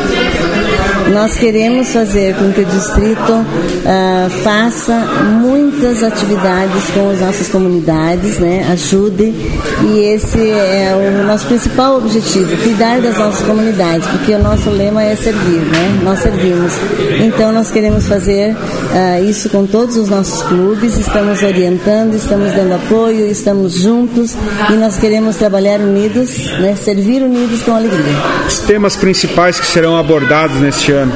Nós 1.12 1.36
queremos 1.36 1.92
fazer 1.92 2.34
com 2.34 2.50
que 2.52 2.62
o 2.62 2.64
distrito 2.64 3.32
uh, 3.34 4.30
faça 4.42 4.98
muito 5.40 5.63
muitas 5.74 6.02
atividades 6.02 6.84
com 6.94 7.10
as 7.10 7.20
nossas 7.20 7.48
comunidades, 7.48 8.38
né? 8.38 8.66
Ajude 8.72 9.34
e 9.82 9.98
esse 10.14 10.38
é 10.38 10.94
o 10.94 11.26
nosso 11.26 11.46
principal 11.46 11.96
objetivo, 11.96 12.56
cuidar 12.62 13.00
das 13.00 13.18
nossas 13.18 13.44
comunidades, 13.44 14.06
porque 14.08 14.32
o 14.32 14.38
nosso 14.38 14.70
lema 14.70 15.02
é 15.02 15.16
servir, 15.16 15.60
né? 15.60 16.00
Nós 16.02 16.20
servimos. 16.20 16.72
Então 17.20 17.52
nós 17.52 17.70
queremos 17.70 18.06
fazer 18.06 18.54
uh, 18.54 19.24
isso 19.28 19.50
com 19.50 19.66
todos 19.66 19.96
os 19.96 20.08
nossos 20.08 20.42
clubes, 20.42 20.96
estamos 20.96 21.42
orientando, 21.42 22.14
estamos 22.14 22.52
dando 22.52 22.74
apoio, 22.74 23.26
estamos 23.26 23.74
juntos 23.74 24.36
e 24.70 24.74
nós 24.74 24.96
queremos 24.96 25.36
trabalhar 25.36 25.80
unidos, 25.80 26.50
né? 26.60 26.76
Servir 26.76 27.22
unidos 27.22 27.62
com 27.62 27.74
alegria. 27.74 28.14
Os 28.46 28.58
temas 28.60 28.96
principais 28.96 29.58
que 29.58 29.66
serão 29.66 29.96
abordados 29.96 30.56
neste 30.60 30.92
ano. 30.92 31.12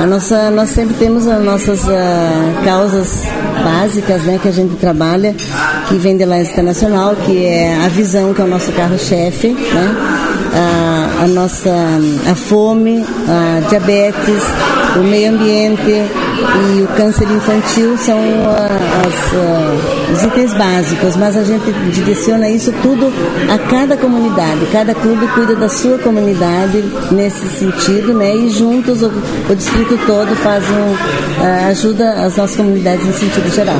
A 0.00 0.06
nossa, 0.06 0.50
nós 0.50 0.70
sempre 0.70 0.94
temos 0.94 1.28
as 1.28 1.44
nossas 1.44 1.84
uh, 1.84 2.64
causas 2.64 3.26
básicas 3.62 4.22
né, 4.22 4.38
que 4.40 4.48
a 4.48 4.50
gente 4.50 4.76
trabalha, 4.76 5.36
que 5.88 5.94
vem 5.96 6.16
de 6.16 6.24
lá 6.24 6.40
internacional, 6.40 7.14
que 7.14 7.44
é 7.44 7.76
a 7.84 7.88
visão, 7.88 8.32
que 8.32 8.40
é 8.40 8.44
o 8.44 8.48
nosso 8.48 8.72
carro-chefe, 8.72 9.48
né? 9.48 9.94
a, 10.54 11.24
a 11.24 11.26
nossa 11.28 11.70
a 12.30 12.34
fome, 12.34 13.04
a 13.28 13.68
diabetes, 13.68 14.42
o 14.96 15.00
meio 15.00 15.34
ambiente, 15.34 16.02
e 16.40 16.82
o 16.82 16.86
câncer 16.88 17.30
infantil 17.30 17.96
são 17.98 18.18
uh, 18.18 19.06
as, 19.06 19.32
uh, 19.32 20.12
os 20.12 20.22
itens 20.24 20.54
básicos, 20.54 21.16
mas 21.16 21.36
a 21.36 21.44
gente 21.44 21.70
direciona 21.92 22.48
isso 22.48 22.72
tudo 22.82 23.12
a 23.52 23.58
cada 23.70 23.96
comunidade. 23.96 24.66
Cada 24.72 24.94
clube 24.94 25.26
cuida 25.28 25.54
da 25.54 25.68
sua 25.68 25.98
comunidade 25.98 26.82
nesse 27.10 27.46
sentido, 27.48 28.14
né? 28.14 28.34
E 28.34 28.50
juntos 28.50 29.02
o, 29.02 29.12
o 29.48 29.54
distrito 29.54 29.98
todo 30.06 30.34
faz 30.36 30.64
um, 30.70 30.92
uh, 30.92 31.68
ajuda 31.70 32.10
as 32.24 32.36
nossas 32.36 32.56
comunidades 32.56 33.06
no 33.06 33.12
sentido 33.12 33.54
geral. 33.54 33.76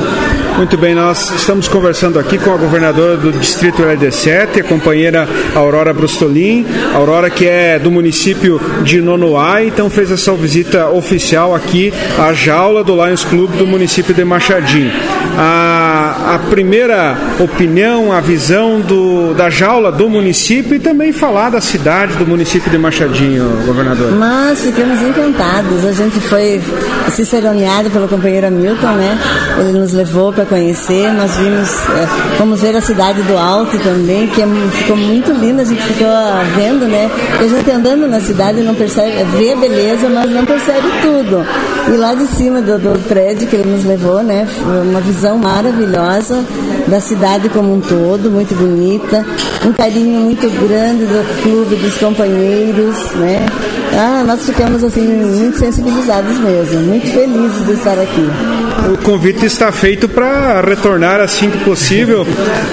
Muito 0.57 0.77
bem, 0.77 0.93
nós 0.93 1.31
estamos 1.31 1.67
conversando 1.67 2.19
aqui 2.19 2.37
com 2.37 2.53
a 2.53 2.57
governadora 2.57 3.17
do 3.17 3.31
distrito 3.31 3.81
LD7, 3.81 4.59
a 4.59 4.63
companheira 4.63 5.27
Aurora 5.55 5.93
Brustolin. 5.93 6.65
Aurora 6.93 7.29
que 7.29 7.47
é 7.47 7.79
do 7.79 7.89
município 7.89 8.59
de 8.83 9.01
Nonoá, 9.01 9.63
então 9.63 9.89
fez 9.89 10.11
essa 10.11 10.33
visita 10.33 10.89
oficial 10.89 11.55
aqui 11.55 11.91
a 12.19 12.33
jaula 12.51 12.83
do 12.83 12.93
Lions 12.93 13.23
Club 13.23 13.49
do 13.51 13.65
município 13.65 14.13
de 14.13 14.25
Machadinho. 14.25 14.91
A, 15.37 16.35
a 16.35 16.39
primeira 16.49 17.17
opinião, 17.39 18.11
a 18.11 18.19
visão 18.19 18.79
do, 18.81 19.33
da 19.33 19.49
jaula 19.49 19.91
do 19.91 20.09
município 20.09 20.75
e 20.75 20.79
também 20.79 21.11
falar 21.11 21.49
da 21.49 21.61
cidade 21.61 22.15
do 22.15 22.27
município 22.27 22.69
de 22.69 22.77
Machadinho, 22.77 23.63
governador. 23.65 24.11
Mas 24.11 24.61
ficamos 24.61 25.01
encantados. 25.01 25.85
A 25.85 25.91
gente 25.91 26.19
foi 26.19 26.61
ciceroneado 27.09 27.89
pelo 27.89 28.07
companheiro 28.07 28.51
Milton, 28.51 28.91
né? 28.93 29.17
Ele 29.59 29.79
nos 29.79 29.93
levou 29.93 30.31
para 30.33 30.45
conhecer. 30.45 31.11
Nós 31.13 31.35
vimos, 31.37 31.69
é, 31.69 32.37
fomos 32.37 32.61
ver 32.61 32.75
a 32.75 32.81
cidade 32.81 33.21
do 33.23 33.37
Alto 33.37 33.77
também, 33.79 34.27
que 34.27 34.41
é, 34.41 34.47
ficou 34.71 34.97
muito 34.97 35.31
linda. 35.31 35.61
A 35.61 35.65
gente 35.65 35.81
ficou 35.83 36.07
vendo, 36.55 36.85
né? 36.87 37.09
E 37.39 37.45
a 37.45 37.47
gente 37.47 37.71
andando 37.71 38.07
na 38.07 38.19
cidade 38.19 38.61
não 38.61 38.75
percebe, 38.75 39.23
vê 39.37 39.53
a 39.53 39.55
beleza, 39.55 40.09
mas 40.09 40.29
não 40.31 40.45
percebe 40.45 40.87
tudo. 41.01 41.45
E 41.87 41.97
lá 41.97 42.13
de 42.13 42.27
cima 42.27 42.61
do, 42.61 42.77
do 42.77 42.99
prédio 43.07 43.47
que 43.47 43.55
ele 43.55 43.69
nos 43.69 43.85
levou, 43.85 44.21
né? 44.21 44.47
Uma 44.83 44.99
visão 45.01 45.20
maravilhosa 45.37 46.43
da 46.87 46.99
cidade 46.99 47.47
como 47.49 47.75
um 47.75 47.81
todo, 47.81 48.31
muito 48.31 48.55
bonita, 48.55 49.25
um 49.65 49.71
carinho 49.71 50.19
muito 50.21 50.49
grande 50.67 51.05
do 51.05 51.43
clube, 51.43 51.75
dos 51.75 51.97
companheiros, 51.97 53.11
né? 53.15 53.45
Ah, 53.93 54.23
nós 54.25 54.45
ficamos 54.45 54.83
assim 54.83 55.01
muito 55.01 55.57
sensibilizados 55.57 56.37
mesmo, 56.39 56.79
muito 56.81 57.07
felizes 57.07 57.65
de 57.65 57.73
estar 57.73 57.99
aqui. 57.99 58.29
O 58.93 58.97
convite 59.03 59.45
está 59.45 59.71
feito 59.71 60.07
para 60.07 60.61
retornar 60.61 61.19
assim 61.19 61.49
que 61.49 61.57
possível. 61.59 62.25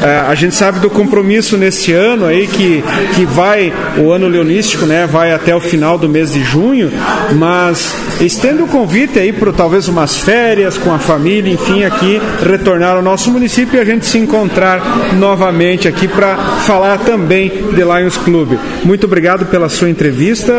É, 0.03 0.21
a 0.29 0.35
gente 0.35 0.55
sabe 0.55 0.79
do 0.79 0.89
compromisso 0.89 1.57
neste 1.57 1.93
ano 1.93 2.25
aí 2.25 2.47
que, 2.47 2.83
que 3.15 3.25
vai 3.27 3.73
o 3.99 4.11
ano 4.11 4.29
leonístico, 4.29 4.87
né? 4.87 5.07
Vai 5.07 5.33
até 5.33 5.55
o 5.55 5.61
final 5.61 5.99
do 5.99 6.09
mês 6.09 6.33
de 6.33 6.43
junho, 6.43 6.91
mas 7.35 7.95
estendo 8.21 8.65
o 8.65 8.69
convite 8.69 9.19
aí 9.19 9.33
para 9.33 9.53
talvez 9.53 9.89
umas 9.89 10.17
férias 10.17 10.79
com 10.79 10.93
a 10.93 10.99
família, 10.99 11.53
enfim, 11.53 11.85
aqui 11.85 12.21
retornar 12.49 12.97
ao 12.97 13.03
nosso 13.03 13.31
município 13.31 13.77
e 13.79 13.81
a 13.81 13.85
gente 13.85 14.07
se 14.07 14.19
encontrar 14.19 14.81
novamente 15.15 15.89
aqui 15.89 16.09
para 16.09 16.37
falar 16.65 16.99
também 16.99 17.49
de 17.49 17.83
Lions 17.83 18.17
Club. 18.17 18.59
Muito 18.85 19.05
obrigado 19.05 19.47
pela 19.47 19.69
sua 19.69 19.91
entrevista. 19.91 20.53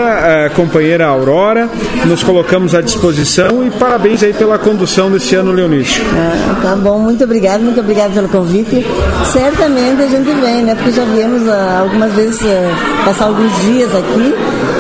Companheira 0.50 1.06
Aurora. 1.06 1.70
Nos 2.06 2.24
colocamos 2.24 2.74
à 2.75 2.82
disposição 2.82 3.65
e 3.65 3.70
parabéns 3.72 4.24
aí 4.24 4.34
pela 4.34 4.58
condução 4.58 5.12
desse 5.12 5.36
ano 5.36 5.51
leonístico. 5.51 6.06
Ah, 6.15 6.60
tá 6.62 6.75
bom, 6.75 7.00
muito 7.00 7.24
obrigado, 7.24 7.62
muito 7.62 7.79
obrigado 7.79 8.13
pelo 8.13 8.27
convite. 8.29 8.86
Certamente 9.32 10.01
a 10.01 10.08
gente 10.08 10.32
vem, 10.41 10.63
né? 10.63 10.75
Porque 10.75 10.91
já 10.91 11.06
viemos 11.06 11.48
ah, 11.48 11.79
algumas 11.82 12.13
vezes 12.13 12.39
ah, 12.44 13.06
passar 13.06 13.25
alguns 13.25 13.62
dias 13.62 13.89
aqui, 13.96 14.34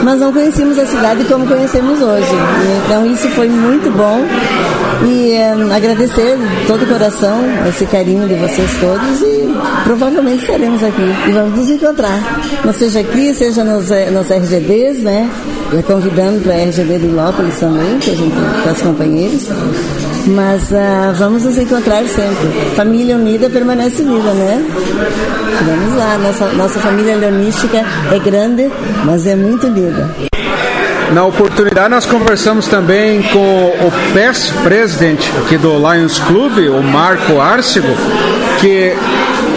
mas 0.03 0.19
não 0.19 0.31
conhecíamos 0.33 0.77
a 0.77 0.85
cidade 0.85 1.23
como 1.25 1.47
conhecemos 1.47 2.01
hoje. 2.01 2.33
Então 2.85 3.05
isso 3.05 3.27
foi 3.29 3.47
muito 3.47 3.89
bom 3.91 4.25
e 5.05 5.31
eh, 5.31 5.53
agradecer 5.73 6.37
de 6.37 6.67
todo 6.67 6.83
o 6.83 6.87
coração 6.87 7.39
esse 7.67 7.85
carinho 7.85 8.27
de 8.27 8.35
vocês 8.35 8.69
todos 8.79 9.21
e 9.21 9.47
provavelmente 9.83 10.41
estaremos 10.41 10.83
aqui 10.83 11.01
e 11.27 11.31
vamos 11.31 11.57
nos 11.57 11.69
encontrar. 11.69 12.19
Não 12.65 12.73
seja 12.73 12.99
aqui, 12.99 13.33
seja 13.33 13.63
nos, 13.63 13.89
eh, 13.91 14.09
nos 14.09 14.29
RGDs, 14.29 14.99
né? 15.03 15.29
Convidando 15.85 16.41
para 16.41 16.53
a 16.53 16.63
RGD 16.63 16.99
de 16.99 17.07
Lópolis 17.07 17.59
também, 17.59 17.99
que 17.99 18.11
a 18.11 18.15
gente 18.15 18.35
com 18.63 18.71
os 18.71 18.81
companheiros. 18.81 19.47
Mas 20.27 20.63
uh, 20.71 21.13
vamos 21.17 21.43
nos 21.43 21.57
encontrar 21.57 22.03
sempre. 22.05 22.75
Família 22.75 23.15
unida 23.15 23.49
permanece 23.49 24.01
unida, 24.01 24.33
né? 24.33 24.65
Vamos 25.65 25.95
lá, 25.97 26.17
nossa, 26.17 26.47
nossa 26.53 26.79
família 26.79 27.15
leonística 27.15 27.83
é 28.11 28.19
grande, 28.19 28.69
mas 29.05 29.25
é 29.27 29.35
muito 29.35 29.67
unida. 29.67 30.09
Na 31.13 31.25
oportunidade, 31.25 31.89
nós 31.89 32.05
conversamos 32.05 32.67
também 32.67 33.23
com 33.23 33.39
o 33.39 33.91
PES 34.13 34.51
presidente 34.63 35.31
aqui 35.43 35.57
do 35.57 35.75
Lions 35.77 36.19
Club, 36.19 36.69
o 36.69 36.83
Marco 36.83 37.41
Arcego, 37.41 37.95
que 38.59 38.93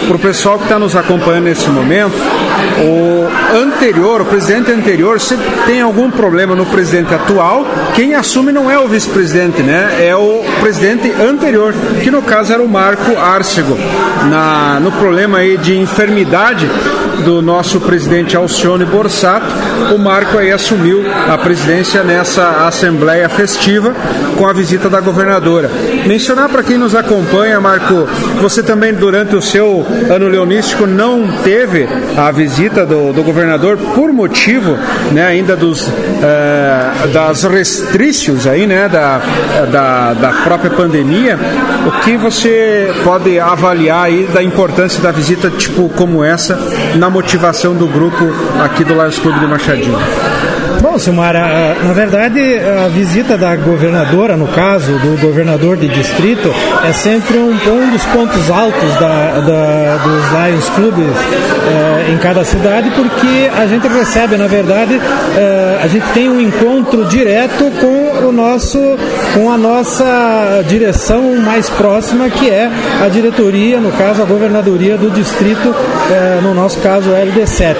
para 0.07 0.15
o 0.15 0.19
pessoal 0.19 0.57
que 0.57 0.63
está 0.63 0.79
nos 0.79 0.95
acompanhando 0.95 1.45
nesse 1.45 1.69
momento, 1.69 2.15
o 2.79 3.55
anterior, 3.55 4.21
o 4.21 4.25
presidente 4.25 4.71
anterior, 4.71 5.19
se 5.21 5.37
tem 5.65 5.81
algum 5.81 6.09
problema 6.09 6.55
no 6.55 6.65
presidente 6.65 7.13
atual, 7.13 7.65
quem 7.93 8.15
assume 8.15 8.51
não 8.51 8.69
é 8.69 8.79
o 8.79 8.87
vice-presidente, 8.87 9.61
né? 9.61 10.07
É 10.07 10.15
o 10.15 10.43
presidente 10.59 11.11
anterior, 11.21 11.73
que 12.03 12.09
no 12.09 12.21
caso 12.23 12.51
era 12.51 12.63
o 12.63 12.67
Marco 12.67 13.15
Arcego. 13.17 13.77
Na, 14.29 14.79
no 14.79 14.91
problema 14.91 15.37
aí 15.37 15.57
de 15.57 15.77
enfermidade 15.77 16.67
do 17.23 17.41
nosso 17.41 17.79
presidente 17.79 18.35
Alcione 18.35 18.85
Borsato, 18.85 19.45
o 19.93 19.97
Marco 19.97 20.37
aí 20.37 20.51
assumiu 20.51 21.03
a 21.29 21.37
presidência 21.37 22.03
nessa 22.03 22.65
assembleia 22.67 23.27
festiva 23.29 23.93
com 24.37 24.47
a 24.47 24.53
visita 24.53 24.89
da 24.89 24.99
governadora. 24.99 25.69
Mencionar 26.05 26.49
para 26.49 26.63
quem 26.63 26.77
nos 26.77 26.95
acompanha, 26.95 27.59
Marco, 27.59 28.07
você 28.41 28.63
também 28.63 28.93
durante 28.93 29.35
o 29.35 29.41
seu 29.41 29.85
ano 30.09 30.27
leonístico 30.27 30.85
não 30.85 31.27
teve 31.43 31.87
a 32.17 32.31
visita 32.31 32.85
do, 32.85 33.13
do 33.13 33.23
governador 33.23 33.77
por 33.95 34.11
motivo 34.11 34.77
né, 35.11 35.25
ainda 35.25 35.55
dos, 35.55 35.87
uh, 35.87 37.07
das 37.11 37.43
restrições 37.43 38.47
aí, 38.47 38.65
né, 38.67 38.89
da, 38.89 39.21
da, 39.71 40.13
da 40.13 40.29
própria 40.43 40.71
pandemia. 40.71 41.37
O 41.85 42.03
que 42.03 42.17
você 42.17 42.93
pode 43.03 43.39
avaliar 43.39 44.05
aí 44.05 44.27
da 44.33 44.41
importância 44.41 45.01
da 45.01 45.11
visita 45.11 45.49
tipo 45.49 45.89
como 45.89 46.23
essa 46.23 46.57
na 47.03 47.09
motivação 47.09 47.75
do 47.75 47.85
grupo 47.85 48.23
aqui 48.63 48.81
do 48.85 48.93
Lions 48.93 49.19
Clube 49.19 49.37
de 49.37 49.45
Machadinho? 49.45 49.99
Bom, 50.93 50.99
Silmara, 50.99 51.75
na 51.83 51.91
verdade, 51.91 52.39
a 52.85 52.87
visita 52.87 53.35
da 53.35 53.55
governadora, 53.55 54.37
no 54.37 54.47
caso, 54.49 54.91
do 54.99 55.19
governador 55.19 55.75
de 55.75 55.87
distrito, 55.87 56.53
é 56.87 56.93
sempre 56.93 57.35
um, 57.39 57.49
um 57.49 57.89
dos 57.89 58.05
pontos 58.05 58.47
altos 58.51 58.93
da, 58.99 59.39
da, 59.39 59.97
dos 60.03 60.23
Lions 60.29 60.69
Clubes 60.69 61.07
eh, 61.07 62.11
em 62.13 62.17
cada 62.19 62.45
cidade, 62.45 62.91
porque 62.91 63.49
a 63.57 63.65
gente 63.65 63.87
recebe, 63.87 64.37
na 64.37 64.45
verdade, 64.45 65.01
eh, 65.35 65.79
a 65.83 65.87
gente 65.87 66.05
tem 66.13 66.29
um 66.29 66.39
encontro 66.39 67.05
direto 67.05 67.71
com 67.81 68.27
o 68.27 68.31
nosso, 68.31 68.77
com 69.33 69.51
a 69.51 69.57
nossa 69.57 70.63
direção 70.67 71.37
mais 71.37 71.71
próxima, 71.71 72.29
que 72.29 72.51
é 72.51 72.69
a 73.03 73.09
diretoria, 73.09 73.79
no 73.79 73.91
caso, 73.93 74.21
a 74.21 74.25
governadoria 74.25 74.95
do 74.95 75.09
distrito, 75.09 75.73
eh, 76.11 76.39
no 76.43 76.53
nosso 76.53 76.77
caso, 76.81 77.09
LD7. 77.09 77.77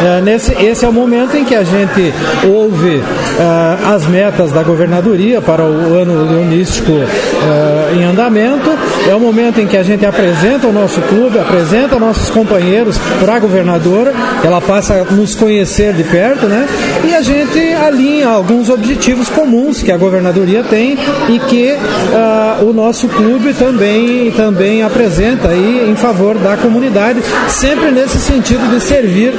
É, 0.00 0.20
nesse, 0.20 0.52
esse 0.52 0.84
é 0.84 0.88
o 0.88 0.92
momento 0.92 1.36
em 1.36 1.44
que 1.44 1.54
a 1.54 1.64
gente 1.64 2.12
ouve 2.46 2.96
uh, 2.96 3.94
as 3.94 4.06
metas 4.06 4.52
da 4.52 4.62
governadoria 4.62 5.40
para 5.40 5.64
o 5.64 5.94
ano 5.94 6.24
leonístico 6.30 6.92
uh, 6.92 7.96
em 7.96 8.04
andamento, 8.04 8.70
é 9.08 9.14
o 9.14 9.20
momento 9.20 9.60
em 9.60 9.66
que 9.66 9.76
a 9.76 9.82
gente 9.82 10.06
apresenta 10.06 10.68
o 10.68 10.72
nosso 10.72 11.00
clube, 11.02 11.38
apresenta 11.38 11.98
nossos 11.98 12.30
companheiros 12.30 12.96
para 13.20 13.34
a 13.34 13.38
governadora, 13.40 14.12
ela 14.44 14.60
passa 14.60 14.94
a 14.94 15.12
nos 15.12 15.34
conhecer 15.34 15.92
de 15.92 16.04
perto, 16.04 16.46
né? 16.46 16.66
E 17.04 17.14
a 17.14 17.22
gente 17.22 17.58
alinha 17.74 18.28
alguns 18.28 18.68
objetivos 18.68 19.28
comuns 19.28 19.82
que 19.82 19.90
a 19.90 19.96
governadoria 19.96 20.62
tem 20.62 20.96
e 21.28 21.38
que 21.40 21.72
uh, 21.72 22.64
o 22.64 22.72
nosso 22.72 23.08
clube 23.08 23.52
também, 23.54 24.30
também 24.32 24.82
apresenta 24.82 25.48
aí 25.48 25.90
em 25.90 25.96
favor 25.96 26.36
da 26.38 26.56
comunidade, 26.56 27.20
sempre 27.48 27.90
nesse 27.90 28.18
sentido 28.18 28.68
de 28.70 28.80
servir 28.80 29.32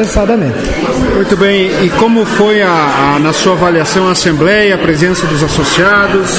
desinteressadamente. 0.00 0.58
Muito 1.14 1.36
bem, 1.36 1.70
e 1.84 1.90
como 1.98 2.24
foi 2.24 2.62
a, 2.62 3.14
a 3.16 3.18
na 3.18 3.32
sua 3.32 3.52
avaliação 3.52 4.08
a 4.08 4.12
Assembleia, 4.12 4.74
a 4.74 4.78
presença 4.78 5.26
dos 5.26 5.42
associados? 5.42 6.30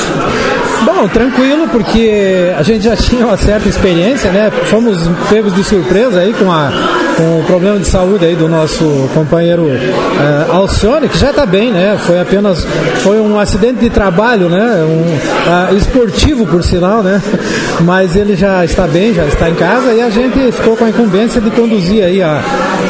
Bom, 0.84 1.08
tranquilo, 1.08 1.68
porque 1.68 2.51
a 2.58 2.63
gente 2.63 2.86
já 2.86 2.96
tinha 2.98 3.25
uma 3.25 3.38
certa 3.38 3.70
experiência, 3.70 4.32
né? 4.32 4.51
Fomos 4.65 4.98
pegos 5.30 5.53
de 5.53 5.63
surpresa 5.63 6.22
aí 6.22 6.34
com, 6.34 6.51
a, 6.51 6.72
com 7.18 7.39
o 7.39 7.44
problema 7.46 7.80
de 7.80 7.88
saúde 7.88 8.25
aí 8.25 8.36
do 8.36 8.48
nosso 8.48 9.10
companheiro 9.13 9.63
uh, 9.63 10.51
Alcione, 10.51 11.08
que 11.08 11.18
já 11.18 11.30
está 11.30 11.46
bem, 11.46 11.72
né? 11.72 11.98
Foi 12.06 12.20
apenas 12.20 12.65
foi 12.98 13.20
um 13.20 13.39
acidente 13.39 13.80
de 13.80 13.89
trabalho, 13.89 14.50
né? 14.50 14.84
Um, 14.84 15.74
uh, 15.74 15.77
esportivo, 15.77 16.46
por 16.46 16.63
sinal, 16.63 17.03
né? 17.03 17.22
Mas 17.82 18.15
ele 18.15 18.36
já 18.36 18.63
está 18.63 18.88
bem, 18.88 19.13
já 19.13 19.25
está 19.25 19.50
em 19.50 19.56
casa 19.56 19.94
e 19.94 20.01
a 20.01 20.10
gente 20.10 20.51
ficou 20.51 20.75
com 20.75 20.86
a 20.86 20.89
incumbência 20.89 21.41
de 21.41 21.50
conduzir 21.51 22.03
aí 22.03 22.22
a, 22.22 22.41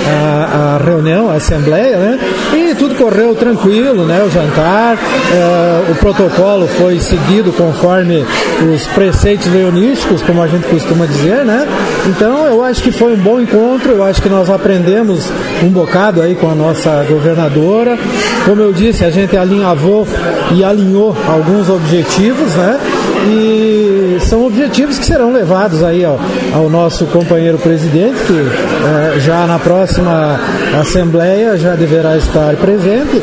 a, 0.08 0.75
a 0.75 0.84
reunião, 0.84 1.30
a 1.30 1.36
assembleia, 1.36 1.98
né? 1.98 2.20
E 2.54 2.75
tudo 2.75 2.96
correu 2.96 3.36
tranquilo, 3.36 4.06
né? 4.06 4.24
O 4.24 4.30
jantar, 4.30 4.96
uh, 4.96 5.92
o 5.92 5.96
protocolo 5.96 6.68
foi 6.68 7.00
seguido 7.00 7.51
conforme 7.54 8.25
os 8.74 8.86
preceitos 8.88 9.48
leonísticos, 9.48 10.22
como 10.22 10.42
a 10.42 10.48
gente 10.48 10.68
costuma 10.68 11.06
dizer, 11.06 11.46
né? 11.46 11.68
Então 12.08 12.46
eu 12.48 12.63
acho 12.63 12.81
que 12.81 12.91
foi 12.91 13.13
um 13.13 13.17
bom 13.17 13.39
encontro, 13.39 13.91
eu 13.91 14.03
acho 14.03 14.22
que 14.22 14.29
nós 14.29 14.50
aprendemos 14.50 15.29
um 15.63 15.70
bocado 15.70 16.22
aí 16.22 16.36
com 16.36 16.50
a 16.50 16.55
nossa 16.55 17.05
governadora. 17.08 17.98
Como 18.46 18.62
eu 18.62 18.74
disse, 18.74 19.05
a 19.05 19.12
gente 19.12 19.38
alinhavou 19.38 20.08
e 20.53 20.63
alinhou 20.63 21.15
alguns 21.27 21.70
objetivos, 21.70 22.55
né? 22.55 22.79
E 23.27 24.17
são 24.22 24.46
objetivos 24.48 24.98
que 24.98 25.05
serão 25.05 25.31
levados 25.31 25.84
aí 25.84 26.03
ao, 26.03 26.20
ao 26.53 26.70
nosso 26.70 27.05
companheiro 27.05 27.58
presidente, 27.60 28.17
que 28.25 28.34
é, 28.34 29.20
já 29.20 29.46
na 29.46 29.60
próxima 29.60 30.39
Assembleia 30.79 31.58
já 31.58 31.75
deverá 31.75 32.17
estar 32.17 32.55
presente 32.55 33.22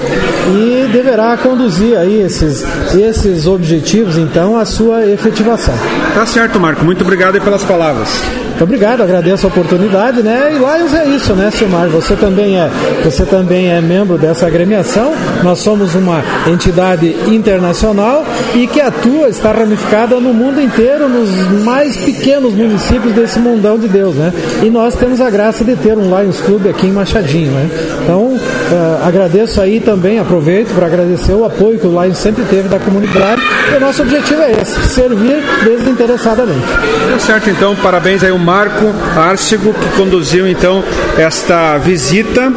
e 0.48 0.88
deverá 0.92 1.36
conduzir 1.36 1.96
aí 1.96 2.20
esses, 2.20 2.64
esses 2.94 3.46
objetivos, 3.46 4.16
então, 4.16 4.56
a 4.56 4.64
sua 4.64 5.04
efetivação. 5.06 5.74
Tá 6.14 6.24
certo, 6.26 6.60
Marco. 6.60 6.84
Muito 6.84 7.02
obrigado 7.02 7.40
pelas 7.40 7.64
palavras. 7.64 8.22
Muito 8.58 8.74
obrigado, 8.74 9.04
agradeço 9.04 9.46
a 9.46 9.50
oportunidade, 9.50 10.20
né? 10.20 10.50
E 10.52 10.54
Lions 10.54 10.92
é 10.92 11.06
isso, 11.06 11.32
né, 11.32 11.48
Silmar? 11.48 11.88
Você 11.90 12.16
também 12.16 12.58
é, 12.58 12.68
você 13.04 13.24
também 13.24 13.70
é 13.70 13.80
membro 13.80 14.18
dessa 14.18 14.48
agremiação. 14.48 15.14
Nós 15.44 15.60
somos 15.60 15.94
uma 15.94 16.24
entidade 16.44 17.14
internacional 17.28 18.24
e 18.56 18.66
que 18.66 18.80
atua, 18.80 19.28
está 19.28 19.52
ramificada 19.52 20.18
no 20.18 20.34
mundo 20.34 20.60
inteiro, 20.60 21.08
nos 21.08 21.30
mais 21.62 21.98
pequenos 21.98 22.52
municípios 22.52 23.14
desse 23.14 23.38
mundão 23.38 23.78
de 23.78 23.86
Deus, 23.86 24.16
né? 24.16 24.32
E 24.60 24.68
nós 24.68 24.96
temos 24.96 25.20
a 25.20 25.30
graça 25.30 25.62
de 25.62 25.76
ter 25.76 25.96
um 25.96 26.18
Lions 26.18 26.40
Club 26.40 26.66
aqui 26.66 26.88
em 26.88 26.92
Machadinho, 26.92 27.52
né? 27.52 27.70
Então, 28.02 28.36
uh, 28.70 29.06
agradeço 29.06 29.60
aí 29.60 29.80
também, 29.80 30.18
aproveito 30.18 30.74
para 30.74 30.86
agradecer 30.86 31.32
o 31.32 31.44
apoio 31.44 31.78
que 31.78 31.86
o 31.86 32.02
Lions 32.02 32.18
sempre 32.18 32.44
teve 32.44 32.68
da 32.68 32.78
comunidade. 32.78 33.40
E 33.72 33.76
o 33.76 33.80
nosso 33.80 34.02
objetivo 34.02 34.42
é 34.42 34.52
esse, 34.52 34.88
servir 34.88 35.42
desinteressadamente. 35.64 36.66
Tá 37.12 37.18
certo, 37.18 37.50
então, 37.50 37.74
parabéns 37.76 38.22
aí 38.22 38.30
o 38.30 38.38
Marco 38.38 38.86
Arcego, 39.16 39.74
que 39.74 39.96
conduziu 39.96 40.48
então 40.48 40.82
esta 41.16 41.78
visita 41.78 42.52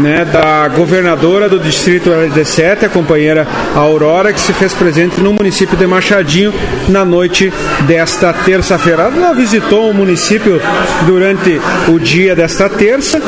né, 0.00 0.24
da 0.24 0.68
governadora 0.68 1.48
do 1.48 1.58
distrito 1.58 2.10
LD7, 2.10 2.84
a 2.84 2.88
companheira 2.88 3.46
Aurora, 3.74 4.32
que 4.32 4.40
se 4.40 4.52
fez 4.52 4.72
presente 4.72 5.20
no 5.20 5.32
município 5.32 5.76
de 5.76 5.86
Machadinho 5.86 6.52
na 6.88 7.04
noite 7.04 7.52
desta 7.86 8.32
terça-feira. 8.32 9.04
Ela 9.04 9.32
visitou 9.34 9.90
o 9.90 9.94
município 9.94 10.60
durante 11.06 11.60
o 11.88 11.98
dia 11.98 12.34
desta 12.34 12.68
terça 12.68 13.20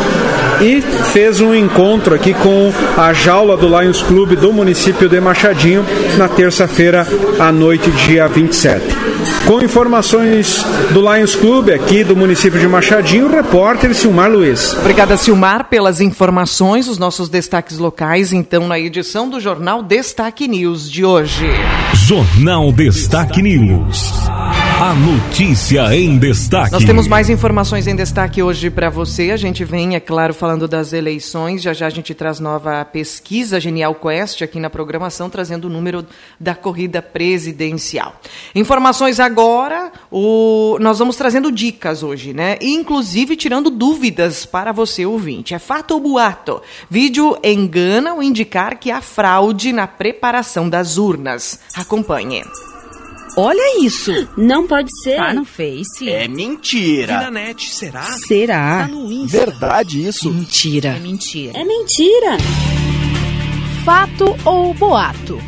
e 0.61 0.81
fez 1.13 1.41
um 1.41 1.55
encontro 1.55 2.15
aqui 2.15 2.33
com 2.35 2.73
a 2.97 3.13
jaula 3.13 3.57
do 3.57 3.69
Lions 3.69 4.03
Club 4.03 4.35
do 4.37 4.53
município 4.53 5.09
de 5.09 5.21
Machadinho 5.21 5.85
na 6.17 6.29
terça-feira 6.29 7.07
à 7.39 7.51
noite, 7.53 7.91
dia 7.91 8.27
27. 8.29 9.14
Com 9.47 9.61
informações 9.61 10.65
do 10.95 11.01
Lions 11.01 11.35
Clube 11.35 11.71
aqui 11.71 12.03
do 12.03 12.17
município 12.17 12.59
de 12.59 12.67
Machadinho, 12.67 13.27
o 13.27 13.31
repórter 13.31 13.95
Silmar 13.95 14.31
Luiz. 14.31 14.73
Obrigada, 14.73 15.19
Silmar, 15.19 15.69
pelas 15.69 16.01
informações, 16.01 16.89
os 16.89 16.97
nossos 16.97 17.29
destaques 17.29 17.77
locais, 17.77 18.33
então, 18.33 18.67
na 18.67 18.79
edição 18.79 19.29
do 19.29 19.39
Jornal 19.39 19.83
Destaque 19.83 20.49
News 20.49 20.91
de 20.91 21.05
hoje. 21.05 21.47
Jornal 22.07 22.71
Destaque 22.71 23.41
News. 23.41 24.13
A 24.79 24.93
notícia 24.93 25.97
em 25.97 26.19
destaque. 26.19 26.73
Nós 26.73 26.85
temos 26.85 27.07
mais 27.07 27.31
informações 27.31 27.87
em 27.87 27.97
destaque 27.97 28.43
hoje 28.43 28.69
para 28.69 28.91
você. 28.91 29.31
A 29.31 29.37
gente 29.37 29.65
vem, 29.65 29.95
é 29.95 30.01
claro, 30.01 30.35
falando 30.35 30.69
das 30.69 30.93
eleições. 30.93 31.63
Já 31.63 31.73
já 31.73 31.87
a 31.87 31.91
gente 31.91 32.13
traz 32.13 32.41
nova 32.41 32.85
pesquisa 32.85 33.59
Genial 33.59 33.95
Quest 33.95 34.43
aqui 34.43 34.61
na 34.61 34.69
programação, 34.69 35.31
trazendo 35.31 35.67
o 35.67 35.71
número 35.71 36.05
da 36.39 36.55
corrida 36.55 37.01
presidencial. 37.01 38.21
Informações 38.55 39.19
agora, 39.19 39.91
o... 40.11 40.77
nós 40.81 40.99
vamos 40.99 41.17
trazendo 41.17 41.51
dicas 41.51 42.03
hoje, 42.03 42.35
né? 42.35 42.59
Inclusive 42.61 43.37
tirando 43.37 43.71
dúvidas 43.71 44.45
para 44.45 44.73
você 44.73 45.07
ouvinte. 45.07 45.55
É 45.55 45.59
fato 45.59 45.93
ou 45.93 46.01
boato? 46.01 46.61
Vídeo 46.91 47.39
engana 47.43 48.11
ao 48.11 48.23
indicar 48.23 48.79
que 48.79 48.91
há 48.91 49.01
fraude 49.01 49.73
na 49.73 49.87
preparação 49.87 50.69
das 50.69 50.99
urnas. 50.99 51.61
Acompanhe. 51.95 52.45
Olha 53.37 53.85
isso! 53.85 54.11
Não 54.37 54.67
pode 54.67 54.89
ser. 55.03 55.17
Tá 55.17 55.33
no 55.33 55.45
Face. 55.45 56.09
É 56.09 56.27
mentira. 56.27 57.13
E 57.13 57.17
na 57.17 57.31
net, 57.31 57.69
será? 57.69 58.03
Será? 58.27 58.81
Tá 58.83 58.89
no 58.89 59.11
Insta. 59.13 59.39
Verdade 59.39 60.07
isso? 60.07 60.31
Mentira. 60.31 60.89
É 60.91 60.99
mentira. 60.99 61.59
É 61.59 61.65
mentira. 61.65 62.37
Fato 63.85 64.37
ou 64.45 64.75
boato? 64.75 65.41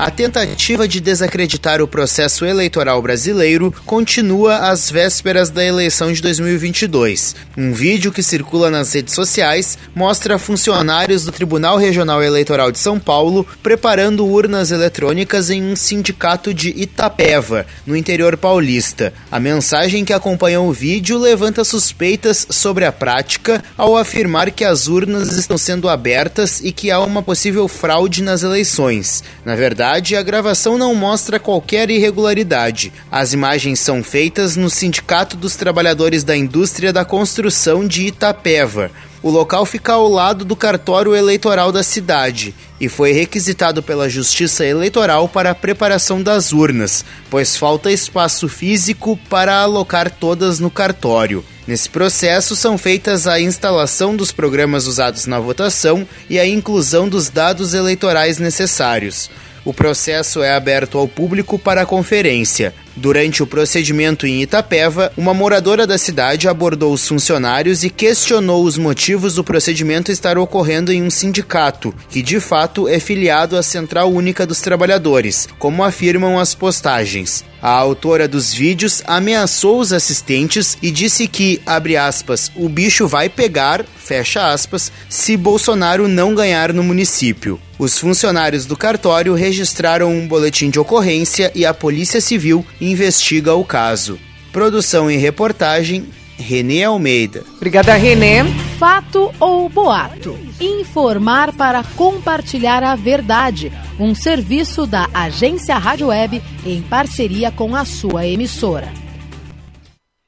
A 0.00 0.10
tentativa 0.10 0.88
de 0.88 0.98
desacreditar 0.98 1.82
o 1.82 1.86
processo 1.86 2.46
eleitoral 2.46 3.02
brasileiro 3.02 3.70
continua 3.84 4.70
às 4.70 4.90
vésperas 4.90 5.50
da 5.50 5.62
eleição 5.62 6.10
de 6.10 6.22
2022. 6.22 7.36
Um 7.54 7.74
vídeo 7.74 8.10
que 8.10 8.22
circula 8.22 8.70
nas 8.70 8.94
redes 8.94 9.12
sociais 9.12 9.76
mostra 9.94 10.38
funcionários 10.38 11.26
do 11.26 11.32
Tribunal 11.32 11.76
Regional 11.76 12.22
Eleitoral 12.22 12.72
de 12.72 12.78
São 12.78 12.98
Paulo 12.98 13.46
preparando 13.62 14.26
urnas 14.26 14.70
eletrônicas 14.70 15.50
em 15.50 15.62
um 15.62 15.76
sindicato 15.76 16.54
de 16.54 16.70
Itapeva, 16.70 17.66
no 17.86 17.94
interior 17.94 18.38
paulista. 18.38 19.12
A 19.30 19.38
mensagem 19.38 20.02
que 20.02 20.14
acompanha 20.14 20.62
o 20.62 20.72
vídeo 20.72 21.18
levanta 21.18 21.62
suspeitas 21.62 22.46
sobre 22.48 22.86
a 22.86 22.92
prática 22.92 23.62
ao 23.76 23.98
afirmar 23.98 24.50
que 24.50 24.64
as 24.64 24.88
urnas 24.88 25.36
estão 25.36 25.58
sendo 25.58 25.90
abertas 25.90 26.58
e 26.64 26.72
que 26.72 26.90
há 26.90 27.00
uma 27.00 27.22
possível 27.22 27.68
fraude 27.68 28.22
nas 28.22 28.42
eleições. 28.42 29.22
Na 29.44 29.54
verdade, 29.54 29.89
a 29.90 30.22
gravação 30.22 30.78
não 30.78 30.94
mostra 30.94 31.40
qualquer 31.40 31.90
irregularidade. 31.90 32.92
As 33.10 33.32
imagens 33.32 33.80
são 33.80 34.04
feitas 34.04 34.54
no 34.54 34.70
Sindicato 34.70 35.36
dos 35.36 35.56
Trabalhadores 35.56 36.22
da 36.22 36.36
Indústria 36.36 36.92
da 36.92 37.04
Construção 37.04 37.84
de 37.84 38.06
Itapeva. 38.06 38.92
O 39.20 39.30
local 39.30 39.66
fica 39.66 39.94
ao 39.94 40.08
lado 40.08 40.44
do 40.44 40.54
cartório 40.54 41.14
eleitoral 41.14 41.72
da 41.72 41.82
cidade 41.82 42.54
e 42.80 42.88
foi 42.88 43.10
requisitado 43.10 43.82
pela 43.82 44.08
Justiça 44.08 44.64
Eleitoral 44.64 45.28
para 45.28 45.50
a 45.50 45.54
preparação 45.56 46.22
das 46.22 46.52
urnas, 46.52 47.04
pois 47.28 47.56
falta 47.56 47.90
espaço 47.90 48.48
físico 48.48 49.18
para 49.28 49.60
alocar 49.60 50.08
todas 50.08 50.60
no 50.60 50.70
cartório. 50.70 51.44
Nesse 51.66 51.90
processo 51.90 52.54
são 52.54 52.78
feitas 52.78 53.26
a 53.26 53.40
instalação 53.40 54.14
dos 54.14 54.30
programas 54.30 54.86
usados 54.86 55.26
na 55.26 55.40
votação 55.40 56.06
e 56.28 56.38
a 56.38 56.46
inclusão 56.46 57.08
dos 57.08 57.28
dados 57.28 57.74
eleitorais 57.74 58.38
necessários. 58.38 59.28
O 59.64 59.74
processo 59.74 60.42
é 60.42 60.54
aberto 60.54 60.96
ao 60.96 61.06
público 61.06 61.58
para 61.58 61.84
conferência. 61.84 62.74
Durante 62.96 63.42
o 63.42 63.46
procedimento 63.46 64.26
em 64.26 64.42
Itapeva, 64.42 65.12
uma 65.16 65.32
moradora 65.34 65.86
da 65.86 65.98
cidade 65.98 66.48
abordou 66.48 66.92
os 66.92 67.06
funcionários 67.06 67.84
e 67.84 67.90
questionou 67.90 68.64
os 68.64 68.76
motivos 68.76 69.34
do 69.34 69.44
procedimento 69.44 70.10
estar 70.10 70.38
ocorrendo 70.38 70.92
em 70.92 71.02
um 71.02 71.10
sindicato, 71.10 71.94
que 72.08 72.22
de 72.22 72.40
fato 72.40 72.88
é 72.88 72.98
filiado 72.98 73.56
à 73.56 73.62
Central 73.62 74.10
Única 74.10 74.46
dos 74.46 74.60
Trabalhadores, 74.60 75.48
como 75.58 75.84
afirmam 75.84 76.38
as 76.38 76.54
postagens. 76.54 77.44
A 77.62 77.70
autora 77.70 78.26
dos 78.26 78.54
vídeos 78.54 79.02
ameaçou 79.06 79.80
os 79.80 79.92
assistentes 79.92 80.78
e 80.80 80.90
disse 80.90 81.28
que, 81.28 81.60
abre 81.66 81.96
aspas, 81.96 82.50
o 82.56 82.68
bicho 82.68 83.06
vai 83.06 83.28
pegar, 83.28 83.84
fecha 83.84 84.50
aspas, 84.50 84.90
se 85.10 85.36
Bolsonaro 85.36 86.08
não 86.08 86.34
ganhar 86.34 86.72
no 86.72 86.82
município. 86.82 87.60
Os 87.78 87.98
funcionários 87.98 88.64
do 88.64 88.76
cartório 88.76 89.34
registraram 89.34 90.10
um 90.10 90.26
boletim 90.26 90.70
de 90.70 90.80
ocorrência 90.80 91.52
e 91.54 91.66
a 91.66 91.74
Polícia 91.74 92.20
Civil 92.20 92.64
investiga 92.80 93.54
o 93.54 93.64
caso. 93.64 94.18
Produção 94.52 95.10
e 95.10 95.16
reportagem 95.16 96.08
Renê 96.40 96.84
Almeida. 96.84 97.44
Obrigada, 97.56 97.94
Renê. 97.94 98.44
Fato 98.78 99.32
ou 99.38 99.68
boato? 99.68 100.38
Informar 100.60 101.52
para 101.52 101.84
compartilhar 101.96 102.82
a 102.82 102.96
verdade. 102.96 103.70
Um 103.98 104.14
serviço 104.14 104.86
da 104.86 105.08
Agência 105.12 105.76
Rádio 105.76 106.08
Web 106.08 106.42
em 106.64 106.82
parceria 106.82 107.50
com 107.50 107.76
a 107.76 107.84
sua 107.84 108.26
emissora. 108.26 108.88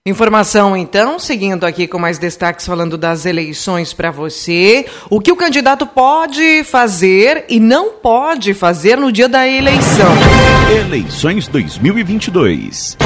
Informação 0.04 0.76
então, 0.76 1.16
seguindo 1.16 1.64
aqui 1.64 1.86
com 1.86 1.96
mais 1.96 2.18
destaques 2.18 2.66
falando 2.66 2.98
das 2.98 3.24
eleições 3.24 3.92
para 3.92 4.10
você, 4.10 4.84
o 5.08 5.20
que 5.20 5.30
o 5.30 5.36
candidato 5.36 5.86
pode 5.86 6.64
fazer 6.64 7.44
e 7.48 7.60
não 7.60 7.92
pode 7.92 8.52
fazer 8.52 8.96
no 8.98 9.12
dia 9.12 9.28
da 9.28 9.46
eleição. 9.46 10.12
Eleições 10.76 11.46
2022. 11.46 12.96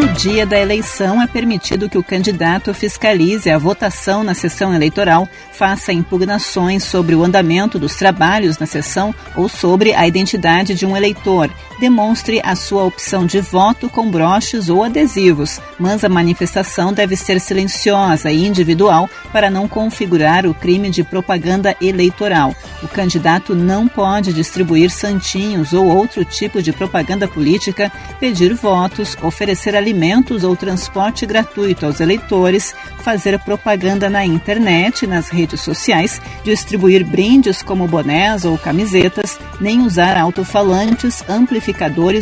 No 0.00 0.08
dia 0.14 0.46
da 0.46 0.58
eleição, 0.58 1.20
é 1.20 1.26
permitido 1.26 1.86
que 1.86 1.98
o 1.98 2.02
candidato 2.02 2.72
fiscalize 2.72 3.50
a 3.50 3.58
votação 3.58 4.24
na 4.24 4.32
sessão 4.32 4.72
eleitoral, 4.72 5.28
faça 5.52 5.92
impugnações 5.92 6.84
sobre 6.84 7.14
o 7.14 7.22
andamento 7.22 7.78
dos 7.78 7.96
trabalhos 7.96 8.56
na 8.56 8.64
sessão 8.64 9.14
ou 9.36 9.46
sobre 9.46 9.92
a 9.92 10.08
identidade 10.08 10.74
de 10.74 10.86
um 10.86 10.96
eleitor, 10.96 11.50
demonstre 11.80 12.42
a 12.44 12.54
sua 12.54 12.84
opção 12.84 13.24
de 13.24 13.40
voto 13.40 13.88
com 13.88 14.10
broches 14.10 14.68
ou 14.68 14.84
adesivos, 14.84 15.58
mas 15.78 16.04
a 16.04 16.10
manifestação 16.10 16.92
deve 16.92 17.16
ser 17.16 17.40
silenciosa 17.40 18.30
e 18.30 18.46
individual 18.46 19.08
para 19.32 19.50
não 19.50 19.66
configurar 19.66 20.46
o 20.46 20.52
crime 20.52 20.90
de 20.90 21.02
propaganda 21.02 21.74
eleitoral. 21.80 22.54
O 22.82 22.88
candidato 22.88 23.54
não 23.54 23.88
pode 23.88 24.32
distribuir 24.34 24.90
santinhos 24.90 25.72
ou 25.72 25.86
outro 25.86 26.22
tipo 26.22 26.62
de 26.62 26.70
propaganda 26.70 27.26
política, 27.26 27.90
pedir 28.20 28.52
votos, 28.54 29.16
oferecer 29.22 29.74
alimentos 29.74 30.44
ou 30.44 30.54
transporte 30.54 31.24
gratuito 31.24 31.86
aos 31.86 31.98
eleitores, 31.98 32.74
fazer 33.02 33.38
propaganda 33.38 34.10
na 34.10 34.24
internet 34.24 35.06
nas 35.06 35.30
redes 35.30 35.62
sociais, 35.62 36.20
distribuir 36.44 37.06
brindes 37.06 37.62
como 37.62 37.88
bonés 37.88 38.44
ou 38.44 38.58
camisetas, 38.58 39.38
nem 39.58 39.80
usar 39.80 40.18
alto-falantes, 40.18 41.24
amplificadores 41.26 41.69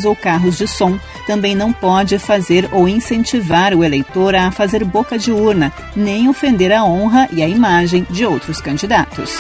ou 0.04 0.14
carros 0.14 0.56
de 0.56 0.66
som. 0.66 0.98
Também 1.26 1.54
não 1.54 1.72
pode 1.72 2.18
fazer 2.18 2.68
ou 2.72 2.88
incentivar 2.88 3.74
o 3.74 3.84
eleitor 3.84 4.34
a 4.34 4.50
fazer 4.50 4.84
boca 4.84 5.18
de 5.18 5.30
urna, 5.30 5.72
nem 5.94 6.28
ofender 6.28 6.72
a 6.72 6.84
honra 6.84 7.28
e 7.32 7.42
a 7.42 7.48
imagem 7.48 8.06
de 8.10 8.24
outros 8.24 8.60
candidatos. 8.60 9.38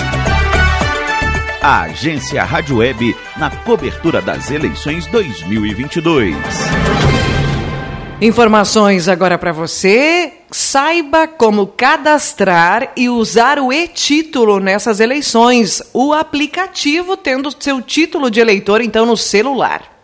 A 1.60 1.82
Agência 1.82 2.44
Rádio 2.44 2.78
Web 2.78 3.16
na 3.36 3.50
cobertura 3.50 4.22
das 4.22 4.50
eleições 4.50 5.06
2022. 5.06 6.36
Informações 8.20 9.08
agora 9.08 9.38
para 9.38 9.52
você. 9.52 10.32
Saiba 10.50 11.28
como 11.28 11.66
cadastrar 11.66 12.92
e 12.96 13.08
usar 13.08 13.58
o 13.58 13.72
e-título 13.72 14.58
nessas 14.58 14.98
eleições. 14.98 15.82
O 15.92 16.12
aplicativo 16.12 17.16
tendo 17.16 17.54
seu 17.60 17.82
título 17.82 18.30
de 18.30 18.40
eleitor 18.40 18.80
então 18.80 19.06
no 19.06 19.16
celular. 19.16 19.97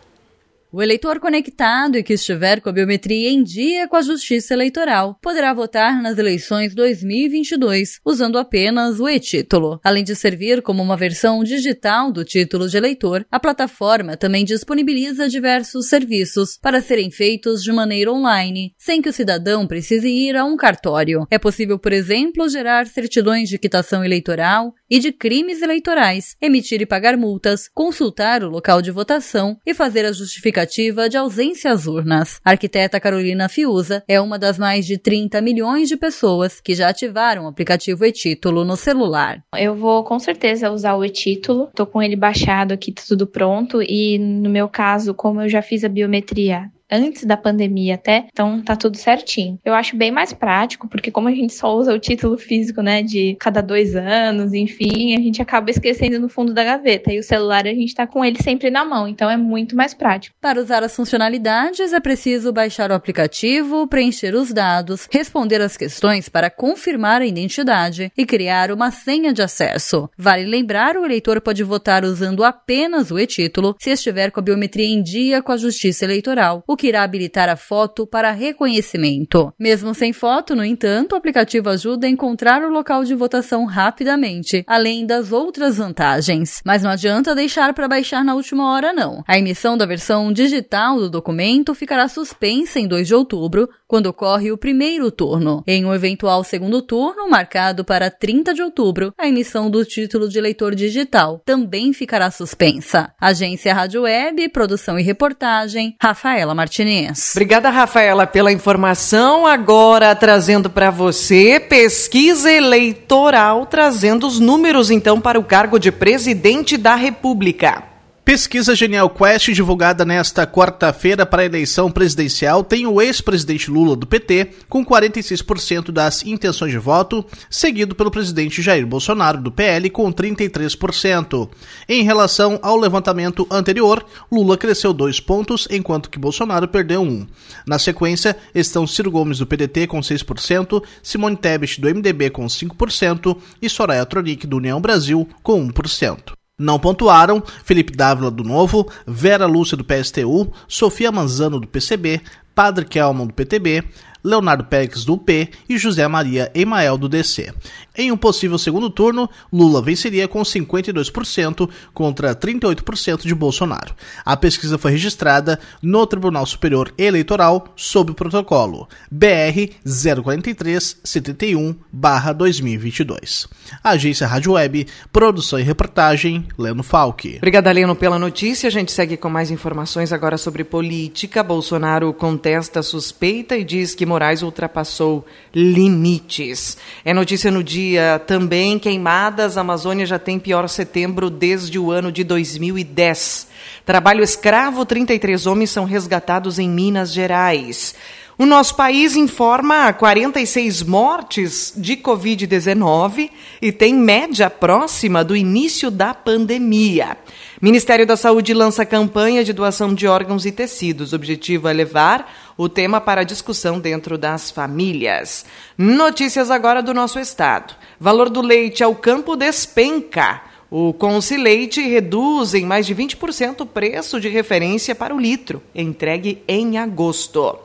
O 0.76 0.82
eleitor 0.82 1.20
conectado 1.20 1.96
e 1.96 2.02
que 2.02 2.14
estiver 2.14 2.60
com 2.60 2.68
a 2.68 2.72
biometria 2.72 3.30
em 3.30 3.44
dia 3.44 3.86
com 3.86 3.94
a 3.94 4.02
Justiça 4.02 4.54
Eleitoral 4.54 5.16
poderá 5.22 5.54
votar 5.54 6.02
nas 6.02 6.18
eleições 6.18 6.74
2022 6.74 8.00
usando 8.04 8.36
apenas 8.36 8.98
o 8.98 9.08
e-título. 9.08 9.78
Além 9.84 10.02
de 10.02 10.16
servir 10.16 10.62
como 10.62 10.82
uma 10.82 10.96
versão 10.96 11.44
digital 11.44 12.10
do 12.10 12.24
título 12.24 12.68
de 12.68 12.76
eleitor, 12.76 13.24
a 13.30 13.38
plataforma 13.38 14.16
também 14.16 14.44
disponibiliza 14.44 15.28
diversos 15.28 15.86
serviços 15.86 16.58
para 16.60 16.80
serem 16.80 17.08
feitos 17.08 17.62
de 17.62 17.70
maneira 17.70 18.12
online, 18.12 18.74
sem 18.76 19.00
que 19.00 19.08
o 19.08 19.12
cidadão 19.12 19.68
precise 19.68 20.08
ir 20.08 20.36
a 20.36 20.44
um 20.44 20.56
cartório. 20.56 21.24
É 21.30 21.38
possível, 21.38 21.78
por 21.78 21.92
exemplo, 21.92 22.48
gerar 22.48 22.88
certidões 22.88 23.48
de 23.48 23.60
quitação 23.60 24.04
eleitoral 24.04 24.74
e 24.94 25.00
de 25.00 25.10
crimes 25.10 25.60
eleitorais, 25.60 26.36
emitir 26.40 26.80
e 26.80 26.86
pagar 26.86 27.16
multas, 27.16 27.68
consultar 27.74 28.44
o 28.44 28.48
local 28.48 28.80
de 28.80 28.92
votação 28.92 29.58
e 29.66 29.74
fazer 29.74 30.04
a 30.04 30.12
justificativa 30.12 31.08
de 31.08 31.16
ausência 31.16 31.72
às 31.72 31.88
urnas. 31.88 32.38
A 32.44 32.50
arquiteta 32.50 33.00
Carolina 33.00 33.48
Fiuza 33.48 34.04
é 34.06 34.20
uma 34.20 34.38
das 34.38 34.56
mais 34.56 34.86
de 34.86 34.96
30 34.96 35.40
milhões 35.40 35.88
de 35.88 35.96
pessoas 35.96 36.60
que 36.60 36.76
já 36.76 36.90
ativaram 36.90 37.46
o 37.46 37.48
aplicativo 37.48 38.04
e-título 38.04 38.64
no 38.64 38.76
celular. 38.76 39.42
Eu 39.56 39.74
vou 39.74 40.04
com 40.04 40.20
certeza 40.20 40.70
usar 40.70 40.94
o 40.94 41.04
e-título. 41.04 41.70
Tô 41.74 41.84
com 41.84 42.00
ele 42.00 42.14
baixado 42.14 42.72
aqui, 42.72 42.92
tá 42.92 43.02
tudo 43.04 43.26
pronto 43.26 43.82
e 43.82 44.16
no 44.16 44.48
meu 44.48 44.68
caso, 44.68 45.12
como 45.12 45.42
eu 45.42 45.48
já 45.48 45.60
fiz 45.60 45.82
a 45.82 45.88
biometria 45.88 46.70
antes 46.90 47.24
da 47.24 47.36
pandemia 47.36 47.94
até, 47.94 48.26
então 48.32 48.62
tá 48.62 48.76
tudo 48.76 48.96
certinho. 48.96 49.58
Eu 49.64 49.74
acho 49.74 49.96
bem 49.96 50.10
mais 50.10 50.32
prático, 50.32 50.88
porque 50.88 51.10
como 51.10 51.28
a 51.28 51.32
gente 51.32 51.52
só 51.52 51.74
usa 51.74 51.94
o 51.94 51.98
título 51.98 52.36
físico, 52.38 52.82
né, 52.82 53.02
de 53.02 53.36
cada 53.40 53.60
dois 53.60 53.96
anos, 53.96 54.52
enfim, 54.52 55.14
a 55.14 55.20
gente 55.20 55.40
acaba 55.40 55.70
esquecendo 55.70 56.18
no 56.20 56.28
fundo 56.28 56.52
da 56.52 56.64
gaveta. 56.64 57.12
E 57.12 57.18
o 57.18 57.22
celular 57.22 57.66
a 57.66 57.74
gente 57.74 57.94
tá 57.94 58.06
com 58.06 58.24
ele 58.24 58.42
sempre 58.42 58.70
na 58.70 58.84
mão, 58.84 59.08
então 59.08 59.30
é 59.30 59.36
muito 59.36 59.76
mais 59.76 59.94
prático. 59.94 60.36
Para 60.40 60.60
usar 60.60 60.82
as 60.82 60.94
funcionalidades, 60.94 61.92
é 61.92 62.00
preciso 62.00 62.52
baixar 62.52 62.90
o 62.90 62.94
aplicativo, 62.94 63.86
preencher 63.86 64.34
os 64.34 64.52
dados, 64.52 65.08
responder 65.10 65.60
as 65.60 65.76
questões 65.76 66.28
para 66.28 66.50
confirmar 66.50 67.22
a 67.22 67.26
identidade 67.26 68.12
e 68.16 68.26
criar 68.26 68.70
uma 68.70 68.90
senha 68.90 69.32
de 69.32 69.42
acesso. 69.42 70.08
Vale 70.16 70.44
lembrar, 70.44 70.96
o 70.96 71.04
eleitor 71.04 71.40
pode 71.40 71.62
votar 71.62 72.04
usando 72.04 72.44
apenas 72.44 73.10
o 73.10 73.18
e-título 73.18 73.74
se 73.78 73.90
estiver 73.90 74.30
com 74.30 74.40
a 74.40 74.42
biometria 74.42 74.86
em 74.86 75.02
dia 75.02 75.42
com 75.42 75.52
a 75.52 75.56
Justiça 75.56 76.04
Eleitoral, 76.04 76.62
que 76.76 76.88
irá 76.88 77.02
habilitar 77.02 77.48
a 77.48 77.56
foto 77.56 78.06
para 78.06 78.30
reconhecimento. 78.30 79.52
Mesmo 79.58 79.94
sem 79.94 80.12
foto, 80.12 80.54
no 80.54 80.64
entanto, 80.64 81.12
o 81.12 81.16
aplicativo 81.16 81.68
ajuda 81.68 82.06
a 82.06 82.10
encontrar 82.10 82.62
o 82.62 82.70
local 82.70 83.04
de 83.04 83.14
votação 83.14 83.64
rapidamente, 83.64 84.64
além 84.66 85.06
das 85.06 85.32
outras 85.32 85.78
vantagens. 85.78 86.60
Mas 86.64 86.82
não 86.82 86.90
adianta 86.90 87.34
deixar 87.34 87.72
para 87.74 87.88
baixar 87.88 88.24
na 88.24 88.34
última 88.34 88.72
hora, 88.72 88.92
não. 88.92 89.22
A 89.26 89.38
emissão 89.38 89.76
da 89.76 89.86
versão 89.86 90.32
digital 90.32 90.98
do 90.98 91.10
documento 91.10 91.74
ficará 91.74 92.08
suspensa 92.08 92.80
em 92.80 92.86
2 92.86 93.06
de 93.06 93.14
outubro, 93.14 93.68
quando 93.86 94.06
ocorre 94.06 94.50
o 94.50 94.58
primeiro 94.58 95.10
turno. 95.10 95.62
Em 95.66 95.84
um 95.84 95.94
eventual 95.94 96.42
segundo 96.42 96.82
turno, 96.82 97.28
marcado 97.28 97.84
para 97.84 98.10
30 98.10 98.54
de 98.54 98.62
outubro, 98.62 99.12
a 99.18 99.28
emissão 99.28 99.70
do 99.70 99.84
título 99.84 100.28
de 100.28 100.38
eleitor 100.38 100.74
digital 100.74 101.40
também 101.44 101.92
ficará 101.92 102.30
suspensa. 102.30 103.12
Agência 103.20 103.72
Rádio 103.72 104.02
Web, 104.02 104.48
produção 104.48 104.98
e 104.98 105.02
reportagem, 105.02 105.96
Rafaela 106.00 106.54
Martinez. 106.64 107.32
Obrigada, 107.34 107.68
Rafaela, 107.68 108.26
pela 108.26 108.50
informação. 108.50 109.46
Agora 109.46 110.14
trazendo 110.16 110.70
para 110.70 110.90
você 110.90 111.60
pesquisa 111.60 112.50
eleitoral, 112.50 113.66
trazendo 113.66 114.26
os 114.26 114.40
números 114.40 114.90
então 114.90 115.20
para 115.20 115.38
o 115.38 115.44
cargo 115.44 115.78
de 115.78 115.92
presidente 115.92 116.78
da 116.78 116.94
República. 116.94 117.93
Pesquisa 118.24 118.74
Genial 118.74 119.10
Quest, 119.10 119.52
divulgada 119.52 120.02
nesta 120.02 120.46
quarta-feira 120.46 121.26
para 121.26 121.42
a 121.42 121.44
eleição 121.44 121.90
presidencial, 121.90 122.64
tem 122.64 122.86
o 122.86 122.98
ex-presidente 123.02 123.70
Lula 123.70 123.94
do 123.94 124.06
PT 124.06 124.48
com 124.66 124.82
46% 124.82 125.90
das 125.90 126.24
intenções 126.24 126.72
de 126.72 126.78
voto, 126.78 127.22
seguido 127.50 127.94
pelo 127.94 128.10
presidente 128.10 128.62
Jair 128.62 128.86
Bolsonaro 128.86 129.42
do 129.42 129.52
PL 129.52 129.90
com 129.90 130.10
33%. 130.10 131.50
Em 131.86 132.02
relação 132.02 132.58
ao 132.62 132.78
levantamento 132.78 133.46
anterior, 133.50 134.02
Lula 134.32 134.56
cresceu 134.56 134.94
dois 134.94 135.20
pontos, 135.20 135.68
enquanto 135.70 136.08
que 136.08 136.18
Bolsonaro 136.18 136.66
perdeu 136.66 137.02
um. 137.02 137.26
Na 137.66 137.78
sequência, 137.78 138.34
estão 138.54 138.86
Ciro 138.86 139.10
Gomes 139.10 139.36
do 139.36 139.46
PDT 139.46 139.86
com 139.86 140.00
6%, 140.00 140.82
Simone 141.02 141.36
Tebet 141.36 141.78
do 141.78 141.94
MDB 141.94 142.30
com 142.30 142.46
5% 142.46 143.36
e 143.60 143.68
Soraya 143.68 144.06
Tronic 144.06 144.46
do 144.46 144.56
União 144.56 144.80
Brasil 144.80 145.28
com 145.42 145.68
1%. 145.68 146.43
Não 146.64 146.78
pontuaram 146.78 147.42
Felipe 147.62 147.92
Dávila 147.92 148.30
do 148.30 148.42
Novo, 148.42 148.90
Vera 149.06 149.44
Lúcia 149.44 149.76
do 149.76 149.84
PSTU, 149.84 150.50
Sofia 150.66 151.12
Manzano 151.12 151.60
do 151.60 151.68
PCB, 151.68 152.22
Padre 152.54 152.84
Kelman, 152.84 153.26
do 153.26 153.32
PTB, 153.32 153.82
Leonardo 154.24 154.64
Pérez 154.64 155.04
do 155.04 155.12
UP 155.14 155.50
e 155.68 155.76
José 155.76 156.06
Maria 156.08 156.50
Emael 156.54 156.96
do 156.96 157.10
DC. 157.10 157.52
Em 157.96 158.10
um 158.10 158.16
possível 158.16 158.58
segundo 158.58 158.88
turno, 158.88 159.28
Lula 159.52 159.82
venceria 159.82 160.26
com 160.26 160.40
52% 160.40 161.68
contra 161.92 162.34
38% 162.34 163.22
de 163.22 163.34
Bolsonaro. 163.34 163.94
A 164.24 164.34
pesquisa 164.36 164.78
foi 164.78 164.92
registrada 164.92 165.60
no 165.82 166.06
Tribunal 166.06 166.46
Superior 166.46 166.90
Eleitoral 166.96 167.66
sob 167.76 168.12
o 168.12 168.14
protocolo 168.14 168.88
BR 169.10 169.74
043 169.84 171.00
71/2022. 171.04 173.46
Agência 173.82 174.26
Rádio 174.26 174.52
Web, 174.52 174.86
produção 175.12 175.58
e 175.60 175.62
reportagem 175.62 176.46
Leno 176.58 176.82
Falck. 176.82 177.36
Obrigada, 177.36 177.70
Leno, 177.70 177.94
pela 177.94 178.18
notícia. 178.18 178.68
A 178.68 178.72
gente 178.72 178.90
segue 178.90 179.18
com 179.18 179.28
mais 179.28 179.50
informações 179.50 180.10
agora 180.12 180.38
sobre 180.38 180.64
política. 180.64 181.44
Bolsonaro 181.44 182.14
contesta 182.44 182.80
a 182.80 182.82
suspeita 182.82 183.56
e 183.56 183.64
diz 183.64 183.94
que 183.94 184.04
Moraes 184.04 184.42
ultrapassou 184.42 185.24
limites. 185.54 186.76
É 187.02 187.14
notícia 187.14 187.50
no 187.50 187.64
dia 187.64 188.20
também 188.26 188.78
queimadas, 188.78 189.56
a 189.56 189.62
Amazônia 189.62 190.04
já 190.04 190.18
tem 190.18 190.38
pior 190.38 190.68
setembro 190.68 191.30
desde 191.30 191.78
o 191.78 191.90
ano 191.90 192.12
de 192.12 192.22
2010. 192.22 193.48
Trabalho 193.86 194.22
escravo, 194.22 194.84
33 194.84 195.46
homens 195.46 195.70
são 195.70 195.86
resgatados 195.86 196.58
em 196.58 196.68
Minas 196.68 197.14
Gerais. 197.14 197.94
O 198.36 198.44
nosso 198.44 198.74
país 198.74 199.14
informa 199.14 199.92
46 199.92 200.82
mortes 200.82 201.72
de 201.76 201.96
Covid-19 201.96 203.30
e 203.62 203.70
tem 203.70 203.94
média 203.94 204.50
próxima 204.50 205.22
do 205.22 205.36
início 205.36 205.88
da 205.88 206.12
pandemia. 206.12 207.16
Ministério 207.62 208.04
da 208.04 208.16
Saúde 208.16 208.52
lança 208.52 208.84
campanha 208.84 209.44
de 209.44 209.52
doação 209.52 209.94
de 209.94 210.08
órgãos 210.08 210.44
e 210.44 210.50
tecidos. 210.50 211.12
O 211.12 211.16
objetivo 211.16 211.68
é 211.68 211.72
levar 211.72 212.28
o 212.56 212.68
tema 212.68 213.00
para 213.00 213.22
discussão 213.22 213.78
dentro 213.78 214.18
das 214.18 214.50
famílias. 214.50 215.46
Notícias 215.78 216.50
agora 216.50 216.82
do 216.82 216.92
nosso 216.92 217.20
estado. 217.20 217.76
Valor 218.00 218.28
do 218.28 218.40
leite 218.40 218.82
ao 218.82 218.96
campo 218.96 219.36
despenca. 219.36 220.42
O 220.68 220.92
Concileite 220.92 221.80
reduz 221.82 222.52
em 222.52 222.66
mais 222.66 222.84
de 222.84 222.96
20% 222.96 223.60
o 223.60 223.66
preço 223.66 224.20
de 224.20 224.28
referência 224.28 224.92
para 224.92 225.14
o 225.14 225.20
litro, 225.20 225.62
entregue 225.72 226.42
em 226.48 226.78
agosto. 226.78 227.60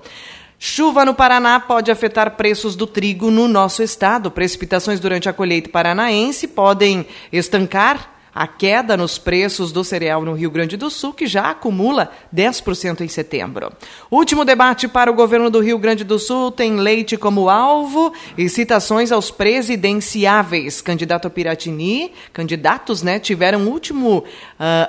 Chuva 0.61 1.05
no 1.05 1.13
Paraná 1.13 1.57
pode 1.57 1.89
afetar 1.89 2.35
preços 2.35 2.75
do 2.75 2.85
trigo 2.85 3.31
no 3.31 3.47
nosso 3.47 3.81
estado. 3.81 4.29
Precipitações 4.29 4.99
durante 4.99 5.29
a 5.29 5.33
colheita 5.33 5.69
paranaense 5.69 6.49
podem 6.49 7.07
estancar 7.31 8.18
a 8.39 8.47
queda 8.47 8.95
nos 8.95 9.17
preços 9.17 9.73
do 9.73 9.83
cereal 9.83 10.23
no 10.23 10.33
Rio 10.33 10.49
Grande 10.49 10.77
do 10.77 10.89
Sul, 10.89 11.11
que 11.11 11.27
já 11.27 11.49
acumula 11.49 12.09
10% 12.33 13.01
em 13.01 13.07
setembro. 13.09 13.69
Último 14.09 14.45
debate 14.45 14.87
para 14.87 15.11
o 15.11 15.13
governo 15.13 15.49
do 15.49 15.59
Rio 15.59 15.77
Grande 15.77 16.05
do 16.05 16.17
Sul 16.17 16.49
tem 16.49 16.77
leite 16.77 17.17
como 17.17 17.49
alvo 17.49 18.13
e 18.37 18.47
citações 18.47 19.11
aos 19.11 19.29
presidenciáveis. 19.29 20.79
Candidato 20.79 21.29
Piratini, 21.29 22.13
candidatos, 22.31 23.03
né, 23.03 23.19
tiveram 23.19 23.67
último 23.67 24.19
uh, 24.19 24.23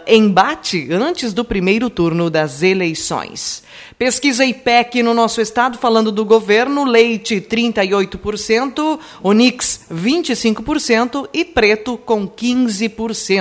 embate 0.07 0.87
antes 0.93 1.33
do 1.33 1.45
primeiro 1.45 1.91
turno 1.91 2.31
das 2.31 2.63
eleições. 2.63 3.65
Pesquisa 3.99 4.45
IPEC 4.45 5.03
no 5.03 5.13
nosso 5.13 5.41
estado, 5.41 5.77
falando 5.77 6.13
do 6.13 6.25
governo, 6.25 6.85
leite 6.85 7.41
38%, 7.41 9.01
Onix 9.25 9.87
25% 9.93 11.29
e 11.35 11.45
preto 11.45 11.99
com 11.99 12.29
15%. 12.29 13.40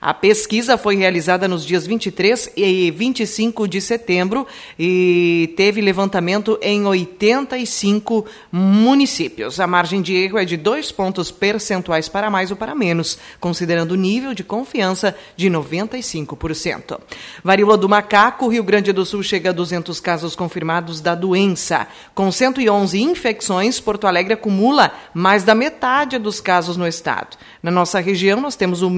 A 0.00 0.12
pesquisa 0.12 0.76
foi 0.76 0.96
realizada 0.96 1.46
nos 1.48 1.64
dias 1.64 1.86
23 1.86 2.50
e 2.56 2.90
25 2.90 3.66
de 3.66 3.80
setembro 3.80 4.46
e 4.78 5.52
teve 5.56 5.80
levantamento 5.80 6.58
em 6.60 6.84
85 6.84 8.26
municípios. 8.50 9.60
A 9.60 9.66
margem 9.66 10.02
de 10.02 10.14
erro 10.14 10.38
é 10.38 10.44
de 10.44 10.56
dois 10.56 10.92
pontos 10.92 11.30
percentuais 11.30 12.08
para 12.08 12.30
mais 12.30 12.50
ou 12.50 12.56
para 12.56 12.74
menos, 12.74 13.18
considerando 13.40 13.92
o 13.92 13.96
nível 13.96 14.34
de 14.34 14.44
confiança 14.44 15.16
de 15.36 15.48
95%. 15.48 16.98
Varíola 17.42 17.76
do 17.76 17.88
macaco, 17.88 18.48
Rio 18.48 18.64
Grande 18.64 18.92
do 18.92 19.04
Sul 19.04 19.22
chega 19.22 19.50
a 19.50 19.52
200 19.52 20.00
casos 20.00 20.36
confirmados 20.36 21.00
da 21.00 21.14
doença. 21.14 21.86
Com 22.14 22.30
111 22.30 23.00
infecções, 23.00 23.80
Porto 23.80 24.06
Alegre 24.06 24.34
acumula 24.34 24.92
mais 25.14 25.44
da 25.44 25.54
metade 25.54 26.18
dos 26.18 26.40
casos 26.40 26.76
no 26.76 26.86
estado. 26.86 27.36
Na 27.62 27.70
nossa 27.70 28.00
região, 28.00 28.40
nós 28.40 28.56
temos 28.56 28.82
o 28.82 28.90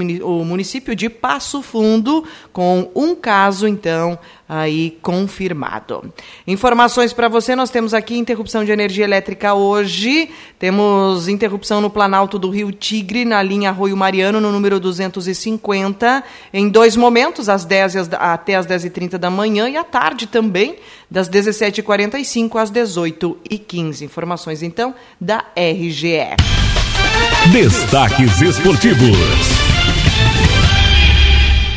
município 0.44 0.94
de 0.94 1.08
Passo 1.08 1.62
Fundo, 1.62 2.24
com 2.52 2.90
um 2.94 3.14
caso, 3.14 3.66
então, 3.66 4.18
aí 4.48 4.98
confirmado. 5.02 6.12
Informações 6.46 7.12
para 7.12 7.28
você, 7.28 7.56
nós 7.56 7.70
temos 7.70 7.94
aqui 7.94 8.16
interrupção 8.16 8.64
de 8.64 8.72
energia 8.72 9.04
elétrica 9.04 9.54
hoje, 9.54 10.30
temos 10.58 11.28
interrupção 11.28 11.80
no 11.80 11.90
Planalto 11.90 12.38
do 12.38 12.50
Rio 12.50 12.70
Tigre, 12.70 13.24
na 13.24 13.42
linha 13.42 13.70
Arroio 13.70 13.96
Mariano, 13.96 14.40
no 14.40 14.52
número 14.52 14.78
250, 14.78 16.22
em 16.52 16.68
dois 16.68 16.96
momentos, 16.96 17.48
às 17.48 17.64
10 17.64 18.12
até 18.12 18.56
às 18.56 18.66
10h30 18.66 19.18
da 19.18 19.30
manhã 19.30 19.68
e 19.68 19.76
à 19.76 19.84
tarde 19.84 20.26
também, 20.26 20.76
das 21.10 21.28
17h45 21.28 22.56
às 22.56 22.70
18h15. 22.70 24.02
Informações, 24.02 24.62
então, 24.62 24.94
da 25.20 25.44
RGE. 25.56 26.34
Destaques 27.52 28.40
esportivos. 28.40 29.73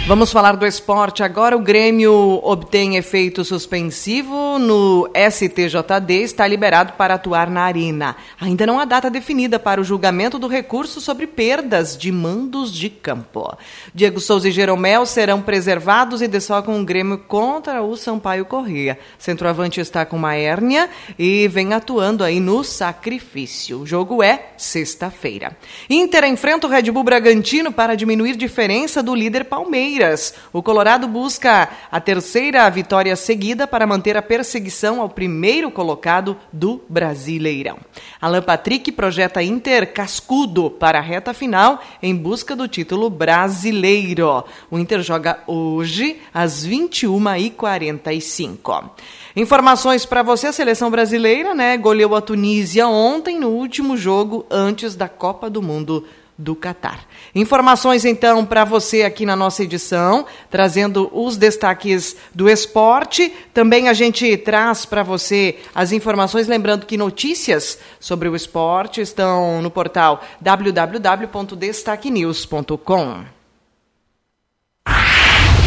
Vamos 0.08 0.32
falar 0.32 0.56
do 0.56 0.66
esporte 0.66 1.22
agora. 1.22 1.58
O 1.58 1.60
Grêmio 1.60 2.40
obtém 2.42 2.96
efeito 2.96 3.44
suspensivo 3.44 4.58
no 4.58 5.10
STJD, 5.14 6.22
está 6.22 6.48
liberado 6.48 6.94
para 6.94 7.16
atuar 7.16 7.50
na 7.50 7.64
Arena. 7.64 8.16
Ainda 8.40 8.66
não 8.66 8.80
há 8.80 8.86
data 8.86 9.10
definida 9.10 9.60
para 9.60 9.82
o 9.82 9.84
julgamento 9.84 10.40
do 10.40 10.48
recurso 10.48 11.02
sobre 11.02 11.28
perdas 11.28 11.98
de 11.98 12.10
mandos 12.10 12.74
de 12.74 12.90
campo. 12.90 13.54
Diego 13.94 14.22
Souza 14.22 14.48
e 14.48 14.52
Jeromel 14.52 15.06
serão 15.06 15.42
preservados 15.42 16.22
e 16.22 16.28
desfalcam 16.30 16.80
o 16.80 16.86
Grêmio 16.86 17.18
contra 17.18 17.84
o 17.84 17.98
Sampaio 17.98 18.46
Corrêa. 18.46 18.98
Centroavante 19.20 19.82
está 19.82 20.06
com 20.06 20.16
uma 20.16 20.36
hérnia 20.36 20.90
e 21.20 21.50
vem 21.50 21.74
atuando 21.74 22.24
aí 22.24 22.40
no 22.40 22.64
sacrifício. 22.64 23.82
O 23.82 23.86
jogo 23.86 24.24
é 24.24 24.52
sexta-feira. 24.58 25.58
Inter 25.90 26.24
enfrenta 26.24 26.66
o 26.66 26.70
Red 26.70 26.90
Bull 26.92 27.04
Bragantino 27.04 27.74
para 27.74 27.94
diminuir 27.94 28.38
diferença 28.38 29.04
do 29.04 29.14
líder 29.14 29.44
Palmeiras. 29.44 29.97
Palmeiras. 29.98 30.36
O 30.54 30.62
Colorado 30.62 31.08
busca 31.08 31.70
a 31.92 32.00
terceira 32.00 32.70
vitória 32.70 33.16
seguida 33.16 33.66
para 33.66 33.88
manter 33.88 34.16
a 34.16 34.22
perseguição 34.22 35.02
ao 35.02 35.10
primeiro 35.10 35.72
colocado 35.72 36.38
do 36.54 36.84
Brasileirão. 36.88 37.80
Alan 38.22 38.44
Patrick 38.44 38.92
projeta 38.92 39.42
Inter 39.42 39.92
cascudo 39.92 40.70
para 40.70 41.00
a 41.00 41.02
reta 41.02 41.34
final 41.34 41.82
em 42.02 42.16
busca 42.16 42.56
do 42.56 42.68
título 42.68 43.10
brasileiro. 43.10 44.44
O 44.70 44.78
Inter 44.78 45.02
joga 45.02 45.40
hoje 45.48 46.22
às 46.32 46.68
21h45. 46.68 48.92
Informações 49.36 50.06
para 50.06 50.22
você, 50.22 50.46
a 50.48 50.54
seleção 50.54 50.92
brasileira, 50.92 51.56
né? 51.56 51.76
Goleou 51.78 52.16
a 52.16 52.22
Tunísia 52.22 52.88
ontem 52.88 53.40
no 53.40 53.50
último 53.50 53.98
jogo 53.98 54.46
antes 54.50 54.96
da 54.96 55.10
Copa 55.10 55.50
do 55.50 55.62
Mundo 55.62 56.06
do 56.38 56.56
Catar. 56.56 57.04
Informações 57.34 58.06
então 58.06 58.46
para 58.46 58.64
você 58.64 59.02
aqui 59.02 59.26
na 59.26 59.36
nossa 59.36 59.64
edição, 59.64 60.28
trazendo 60.50 61.10
os 61.12 61.36
destaques 61.36 62.16
do 62.34 62.48
esporte. 62.48 63.34
Também 63.54 63.90
a 63.90 63.94
gente 63.94 64.38
traz 64.38 64.86
para 64.86 65.02
você 65.02 65.58
as 65.74 65.92
informações, 65.92 66.48
lembrando 66.48 66.86
que 66.86 66.96
notícias 66.98 67.80
sobre 68.00 68.30
o 68.30 68.36
esporte 68.36 69.02
estão 69.02 69.60
no 69.62 69.72
portal 69.72 70.24
www.destaquenews.com. 70.40 73.38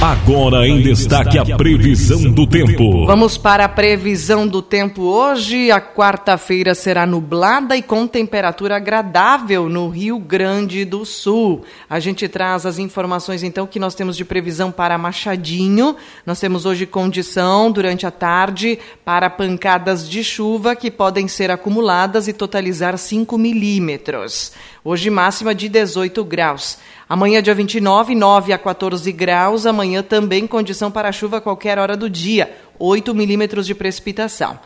Agora 0.03 0.67
em 0.67 0.81
destaque 0.81 1.39
a 1.39 1.45
previsão 1.59 2.33
do 2.33 2.47
tempo. 2.47 3.05
Vamos 3.05 3.37
para 3.37 3.67
a 3.67 3.69
previsão 3.69 4.49
do 4.49 4.63
tempo 4.63 5.03
hoje. 5.03 5.71
A 5.71 5.79
quarta-feira 5.79 6.75
será 6.75 7.05
nublada 7.05 7.77
e 7.77 7.83
com 7.83 8.07
temperatura 8.07 8.77
agradável 8.77 9.69
no 9.69 9.91
Rio 9.91 10.19
Grande 10.19 10.87
do 10.87 11.05
Sul. 11.05 11.65
A 11.89 12.01
gente 12.01 12.27
traz 12.29 12.65
as 12.65 12.79
informações 12.79 13.43
então 13.43 13.67
que 13.67 13.79
nós 13.79 13.95
temos 13.95 14.17
de 14.17 14.25
previsão 14.25 14.73
para 14.73 14.97
Machadinho. 14.97 15.95
Nós 16.25 16.41
temos 16.41 16.65
hoje 16.65 16.87
condição 16.87 17.71
durante 17.71 18.07
a 18.07 18.11
tarde 18.11 18.79
para 19.05 19.29
pancadas 19.29 20.09
de 20.09 20.25
chuva 20.25 20.75
que 20.75 20.91
podem 20.91 21.29
ser 21.29 21.51
acumuladas 21.51 22.27
e 22.27 22.33
totalizar 22.33 22.97
5 22.97 23.37
milímetros. 23.37 24.53
Hoje 24.83 25.11
máxima 25.11 25.55
de 25.55 25.69
18 25.69 26.25
graus. 26.25 26.79
Amanhã, 27.07 27.43
dia 27.43 27.55
29, 27.55 28.14
9 28.14 28.53
a 28.53 28.59
14 28.59 29.12
graus. 29.12 29.66
Amanhã 29.66 30.03
também 30.03 30.47
condição 30.47 30.90
para 30.90 31.12
chuva 31.12 31.37
a 31.37 31.40
qualquer 31.40 31.79
hora 31.79 31.95
do 31.95 32.09
dia, 32.09 32.57
8 32.79 33.14
milímetros 33.14 33.66
de 33.66 33.75
precipitação. 33.75 34.59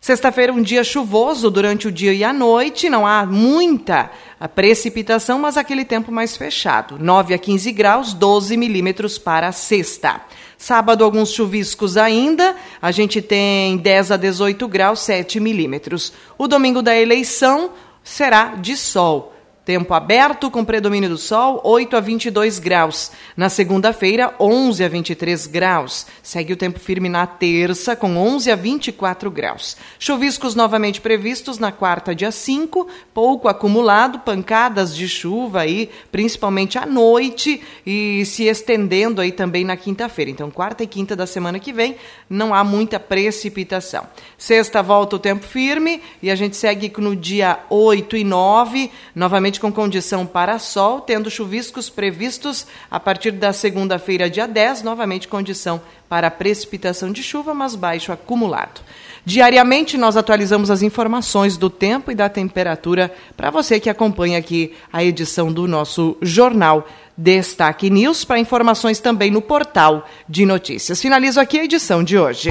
Sexta-feira, 0.00 0.52
um 0.52 0.62
dia 0.62 0.82
chuvoso 0.82 1.50
durante 1.50 1.88
o 1.88 1.92
dia 1.92 2.14
e 2.14 2.22
a 2.24 2.32
noite, 2.32 2.88
não 2.88 3.06
há 3.06 3.26
muita 3.26 4.10
precipitação, 4.54 5.40
mas 5.40 5.56
aquele 5.56 5.84
tempo 5.84 6.10
mais 6.10 6.36
fechado. 6.36 6.96
9 6.98 7.34
a 7.34 7.38
15 7.38 7.72
graus, 7.72 8.14
12 8.14 8.56
milímetros 8.56 9.18
para 9.18 9.52
sexta. 9.52 10.20
Sábado, 10.56 11.04
alguns 11.04 11.32
chuviscos 11.32 11.96
ainda, 11.96 12.56
a 12.80 12.90
gente 12.90 13.20
tem 13.20 13.76
10 13.76 14.12
a 14.12 14.16
18 14.16 14.66
graus, 14.68 15.00
7 15.00 15.40
milímetros. 15.40 16.12
O 16.38 16.46
domingo 16.46 16.80
da 16.80 16.96
eleição 16.96 17.72
será 18.02 18.54
de 18.54 18.76
sol. 18.76 19.34
Tempo 19.68 19.92
aberto 19.92 20.50
com 20.50 20.64
predomínio 20.64 21.10
do 21.10 21.18
sol, 21.18 21.60
8 21.62 21.94
a 21.94 22.00
22 22.00 22.58
graus. 22.58 23.12
Na 23.36 23.50
segunda-feira, 23.50 24.34
11 24.40 24.82
a 24.82 24.88
23 24.88 25.46
graus. 25.46 26.06
Segue 26.22 26.54
o 26.54 26.56
tempo 26.56 26.80
firme 26.80 27.06
na 27.06 27.26
terça, 27.26 27.94
com 27.94 28.16
11 28.16 28.50
a 28.50 28.56
24 28.56 29.30
graus. 29.30 29.76
Chuviscos 29.98 30.54
novamente 30.54 31.02
previstos 31.02 31.58
na 31.58 31.70
quarta, 31.70 32.14
dia 32.14 32.32
5, 32.32 32.88
pouco 33.12 33.46
acumulado, 33.46 34.20
pancadas 34.20 34.96
de 34.96 35.06
chuva 35.06 35.60
aí, 35.60 35.90
principalmente 36.10 36.78
à 36.78 36.86
noite 36.86 37.60
e 37.84 38.24
se 38.24 38.44
estendendo 38.44 39.20
aí 39.20 39.32
também 39.32 39.66
na 39.66 39.76
quinta-feira. 39.76 40.30
Então, 40.30 40.50
quarta 40.50 40.82
e 40.82 40.86
quinta 40.86 41.14
da 41.14 41.26
semana 41.26 41.58
que 41.58 41.74
vem, 41.74 41.96
não 42.30 42.54
há 42.54 42.64
muita 42.64 42.98
precipitação. 42.98 44.06
Sexta 44.38 44.82
volta 44.82 45.16
o 45.16 45.18
tempo 45.18 45.44
firme 45.44 46.00
e 46.22 46.30
a 46.30 46.34
gente 46.34 46.56
segue 46.56 46.90
no 46.96 47.14
dia 47.14 47.60
8 47.68 48.16
e 48.16 48.24
9, 48.24 48.90
novamente 49.14 49.57
com 49.58 49.72
condição 49.72 50.24
para 50.24 50.58
sol, 50.58 51.00
tendo 51.00 51.30
chuviscos 51.30 51.90
previstos 51.90 52.66
a 52.90 52.98
partir 52.98 53.32
da 53.32 53.52
segunda-feira, 53.52 54.30
dia 54.30 54.46
10, 54.46 54.82
novamente 54.82 55.28
condição 55.28 55.80
para 56.08 56.30
precipitação 56.30 57.12
de 57.12 57.22
chuva, 57.22 57.52
mas 57.52 57.74
baixo 57.74 58.12
acumulado. 58.12 58.80
Diariamente 59.24 59.98
nós 59.98 60.16
atualizamos 60.16 60.70
as 60.70 60.80
informações 60.80 61.56
do 61.56 61.68
tempo 61.68 62.10
e 62.10 62.14
da 62.14 62.28
temperatura 62.28 63.12
para 63.36 63.50
você 63.50 63.78
que 63.78 63.90
acompanha 63.90 64.38
aqui 64.38 64.74
a 64.92 65.04
edição 65.04 65.52
do 65.52 65.68
nosso 65.68 66.16
jornal 66.22 66.86
Destaque 67.16 67.90
News 67.90 68.24
para 68.24 68.38
informações 68.38 69.00
também 69.00 69.30
no 69.30 69.42
portal 69.42 70.06
de 70.28 70.46
notícias. 70.46 71.02
Finalizo 71.02 71.40
aqui 71.40 71.58
a 71.58 71.64
edição 71.64 72.02
de 72.02 72.16
hoje. 72.16 72.50